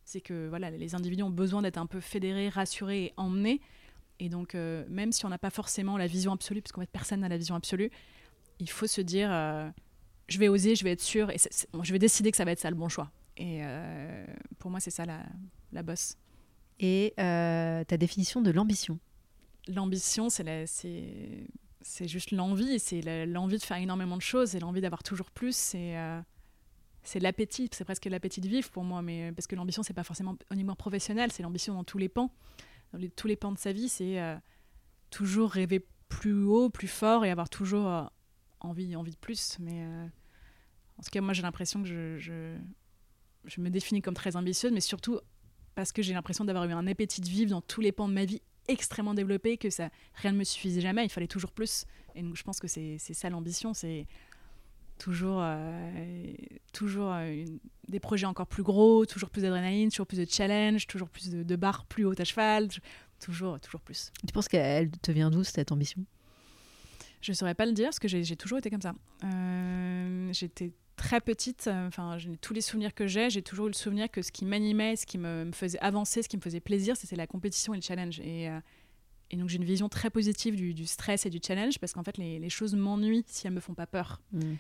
[0.06, 3.62] c'est que voilà, les individus ont besoin d'être un peu fédérés, rassurés et emmenés.
[4.20, 6.90] Et donc, euh, même si on n'a pas forcément la vision absolue, parce qu'en fait,
[6.92, 7.90] personne n'a la vision absolue,
[8.60, 9.70] il faut se dire euh,
[10.28, 12.60] je vais oser, je vais être sûr, et je vais décider que ça va être
[12.60, 13.12] ça le bon choix.
[13.38, 14.26] Et euh,
[14.60, 15.26] pour moi, c'est ça la,
[15.72, 16.18] la bosse.
[16.80, 19.00] Et ta définition de l'ambition?
[19.68, 21.46] L'ambition, c'est
[21.84, 25.56] c'est juste l'envie, c'est l'envie de faire énormément de choses, et l'envie d'avoir toujours plus,
[25.56, 26.22] c'est euh,
[27.04, 30.04] c'est l'appétit, c'est presque l'appétit de vivre pour moi, mais parce que l'ambition c'est pas
[30.04, 32.32] forcément au niveau professionnel, c'est l'ambition dans tous les pans,
[32.94, 34.36] dans tous les pans de sa vie, c'est euh,
[35.10, 38.04] toujours rêver plus haut, plus fort et avoir toujours euh,
[38.60, 39.58] envie, envie de plus.
[39.60, 39.84] Mais
[40.98, 45.20] en tout cas, moi j'ai l'impression que je me définis comme très ambitieuse, mais surtout
[45.74, 48.14] parce que j'ai l'impression d'avoir eu un appétit de vivre dans tous les pans de
[48.14, 51.86] ma vie extrêmement développé, que ça, rien ne me suffisait jamais, il fallait toujours plus.
[52.16, 54.08] Et donc je pense que c'est ça l'ambition, c'est
[54.98, 56.34] toujours, euh,
[56.74, 57.46] toujours euh,
[57.88, 61.44] des projets encore plus gros, toujours plus d'adrénaline, toujours plus de challenge, toujours plus de,
[61.44, 62.68] de barres plus hautes à cheval,
[63.20, 64.12] toujours, toujours plus.
[64.26, 66.04] Tu penses qu'elle te vient d'où cette ambition?
[67.22, 68.96] Je ne saurais pas le dire, parce que j'ai toujours été comme ça.
[69.26, 70.72] Euh, J'étais
[71.02, 74.22] très petite, euh, enfin, tous les souvenirs que j'ai, j'ai toujours eu le souvenir que
[74.22, 77.26] ce qui m'animait, ce qui me, faisait avancer, ce qui me faisait plaisir, c'était la
[77.26, 78.20] compétition et le challenge.
[78.20, 78.60] Et, euh,
[79.32, 82.18] et donc j'ai une vision très positive du, stress et du challenge parce qu'en fait
[82.18, 84.22] les, les choses m'ennuient si elles me font pas peur.
[84.32, 84.54] Mm.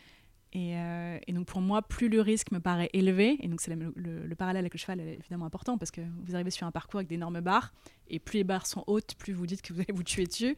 [0.53, 3.73] Et, euh, et, donc pour moi, plus le risque me paraît élevé, et donc c'est
[3.73, 6.71] le, le, parallèle avec le cheval est évidemment important parce que vous arrivez sur un
[6.71, 7.71] parcours avec d'énormes barres,
[8.09, 10.57] et plus les barres sont hautes, plus vous dites que vous allez vous tuer dessus,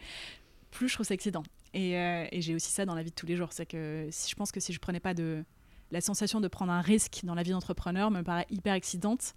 [0.71, 1.43] plus je trouve ça excitant.
[1.75, 4.31] Et, et j'ai aussi ça dans la vie de tous les jours, c'est que si
[4.31, 5.43] je pense que si je prenais pas de,
[5.93, 9.35] la sensation de prendre un risque dans la vie d'entrepreneur me paraît hyper excitante.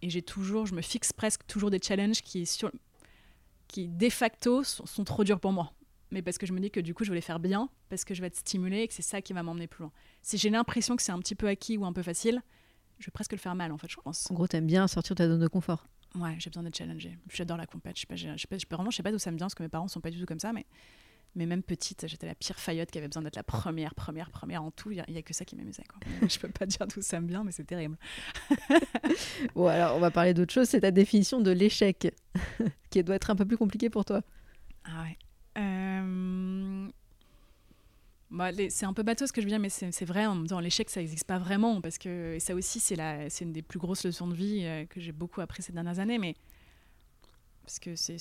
[0.00, 2.72] Et j'ai toujours, je me fixe presque toujours des challenges qui, sur,
[3.68, 5.74] qui de facto sont, trop durs pour moi.
[6.10, 8.04] Mais parce que je me dis que du coup, je vais les faire bien, parce
[8.04, 9.92] que je vais être stimulée et que c'est ça qui va m'emmener plus loin.
[10.22, 12.42] Si j'ai l'impression que c'est un petit peu acquis ou un peu facile,
[12.98, 14.30] je vais presque le faire mal, en fait, je pense.
[14.30, 15.86] En gros, t'aimes bien sortir de ta zone de confort.
[16.14, 17.18] Ouais, j'ai besoin d'être challengée.
[17.30, 17.96] J'adore la compète.
[17.96, 19.54] Je sais pas, je sais pas, vraiment, je sais pas d'où ça me vient, parce
[19.54, 20.64] que mes parents sont pas du tout comme ça, mais
[21.34, 24.62] mais même petite, j'étais la pire faillotte qui avait besoin d'être la première, première, première
[24.62, 24.90] en tout.
[24.90, 25.84] Il n'y a, que ça qui m'amusait.
[26.28, 27.96] je peux pas dire d'où ça me vient, mais c'est terrible.
[29.54, 30.68] bon, alors on va parler d'autre chose.
[30.68, 32.14] C'est ta définition de l'échec,
[32.90, 34.20] qui doit être un peu plus compliquée pour toi.
[34.84, 35.16] Ah ouais.
[35.58, 36.88] Euh,
[38.30, 40.60] bah, c'est un peu bateau ce que je veux dire, mais c'est vrai, en dans
[40.60, 42.96] l'échec, ça n'existe pas vraiment, parce que et ça aussi, c'est
[43.40, 46.18] une des plus grosses leçons de vie euh, que j'ai beaucoup appris ces dernières années,
[46.18, 46.34] mais
[47.62, 48.18] parce que c'est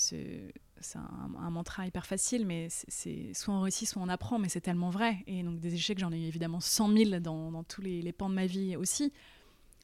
[0.81, 4.61] c'est un, mantra hyper facile, mais c'est soit on réussit, soit on apprend, mais c'est
[4.61, 5.23] tellement vrai.
[5.27, 8.35] Et donc des échecs, j'en ai eu évidemment 100 000 dans, tous les, pans de
[8.35, 9.13] ma vie aussi.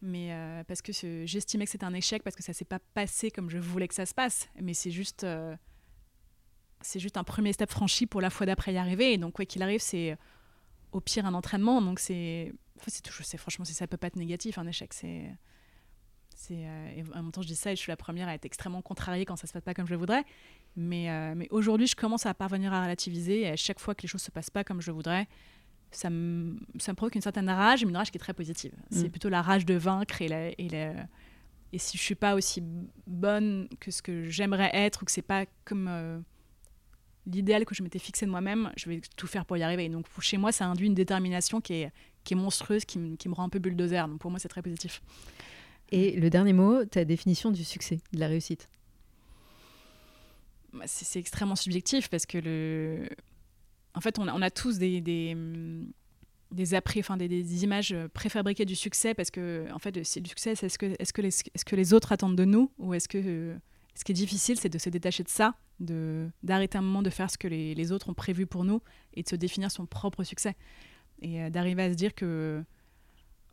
[0.01, 0.91] Mais euh, parce que
[1.25, 3.95] j'estimais que c'était un échec, parce que ça s'est pas passé comme je voulais que
[3.95, 4.49] ça se passe.
[4.61, 5.55] Mais c'est juste, euh,
[6.81, 9.13] c'est juste un premier step franchi pour la fois d'après y arriver.
[9.13, 10.17] Et donc quoi qu'il arrive, c'est
[10.91, 11.81] au pire un entraînement.
[11.81, 12.53] Donc c'est,
[12.87, 14.93] c'est franchement, ça peut pas être négatif un échec.
[14.93, 15.31] C'est
[16.51, 18.45] euh, et en même temps, je dis ça et je suis la première à être
[18.45, 20.23] extrêmement contrariée quand ça se passe pas comme je voudrais.
[20.79, 24.03] Mais, euh, mais aujourd'hui, je commence à parvenir à relativiser et à chaque fois que
[24.03, 25.27] les choses se passent pas comme je voudrais,
[25.91, 28.73] ça me, ça me provoque une certaine rage, mais une rage qui est très positive.
[28.91, 29.09] C'est mm.
[29.09, 30.69] plutôt la rage de vaincre et, la, et,
[31.73, 32.61] et si je suis pas aussi
[33.07, 36.19] bonne que ce que j'aimerais être ou que c'est pas comme euh,
[37.25, 39.89] l'idéal que je m'étais fixé de moi-même, je vais tout faire pour y arriver.
[39.89, 41.91] donc chez moi, ça induit une détermination qui est,
[42.23, 44.07] qui est monstrueuse, qui, qui me rend un peu bulldozer.
[44.07, 45.01] Donc pour moi, c'est très positif.
[45.89, 48.69] Et le dernier mot, ta définition du succès, de la réussite?
[50.85, 53.09] C'est extrêmement subjectif parce que le.
[53.93, 55.35] En fait, on a, tous des, des,
[56.51, 60.29] des, après, enfin, des, des, images préfabriquées du succès parce que, en fait, c'est du
[60.29, 62.71] succès, est-ce que, est -ce que, les, est -ce que les autres attendent de nous
[62.77, 63.55] ou est-ce que.
[63.95, 67.31] ce qui est difficile, c'est de se détacher de ça, d'arrêter un moment de faire
[67.31, 68.81] ce que les, les, autres ont prévu pour nous
[69.15, 70.55] et de se définir son propre succès.
[71.21, 72.63] Et euh, d'arriver à se dire que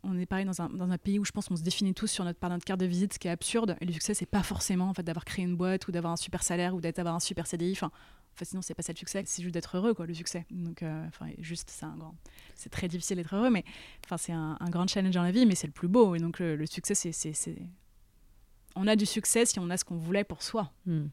[0.05, 2.07] on est pareil dans un, dans un, pays où je pense qu'on se définit tous
[2.07, 3.75] sur notre, par notre carte de visite, ce qui est absurde.
[3.81, 6.17] Et le succès, c'est pas forcément en fait, d'avoir créé une boîte ou d'avoir un
[6.17, 7.71] super salaire ou d'avoir un super CDI.
[7.71, 10.13] Enfin, en fait, sinon, c'est pas ça le succès, c'est juste d'être heureux, quoi, le
[10.13, 10.45] succès.
[10.51, 12.15] Donc, euh, enfin, juste, c'est un grand.
[12.53, 13.63] C'est très difficile d'être heureux, mais
[14.05, 16.15] enfin, c'est un, grand challenge dans la vie, mais c'est le plus beau.
[16.15, 17.55] Et donc, le, succès, c'est.
[18.75, 20.73] On a du succès si on a ce qu'on voulait pour soi.
[20.85, 21.05] Hmm.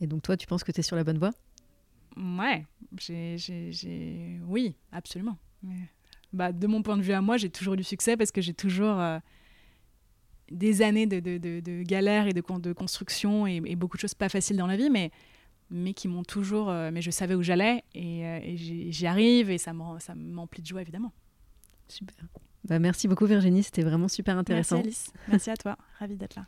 [0.00, 1.32] Et donc, toi, tu penses que tu es sur la bonne voie?
[2.16, 2.66] Ouais,
[2.98, 4.38] j'ai.
[4.46, 5.38] Oui, absolument.
[6.32, 8.40] Bah, de mon point de vue à moi, j'ai toujours eu du succès parce que
[8.40, 8.98] j'ai toujours.
[9.00, 9.18] Euh,
[10.50, 14.14] des années de, de, de, galères et de, de construction et, et, beaucoup de choses
[14.14, 15.12] pas faciles dans la vie, mais
[15.70, 16.68] mais qui m'ont toujours.
[16.68, 20.82] Euh, mais je savais où j'allais et, euh, j'y arrive et ça m'emplit de joie
[20.82, 21.12] évidemment.
[21.88, 22.16] Super.
[22.64, 24.76] Bah, merci beaucoup Virginie, c'était vraiment super intéressant.
[24.76, 26.46] Merci Alice, merci à toi, ravie d'être là.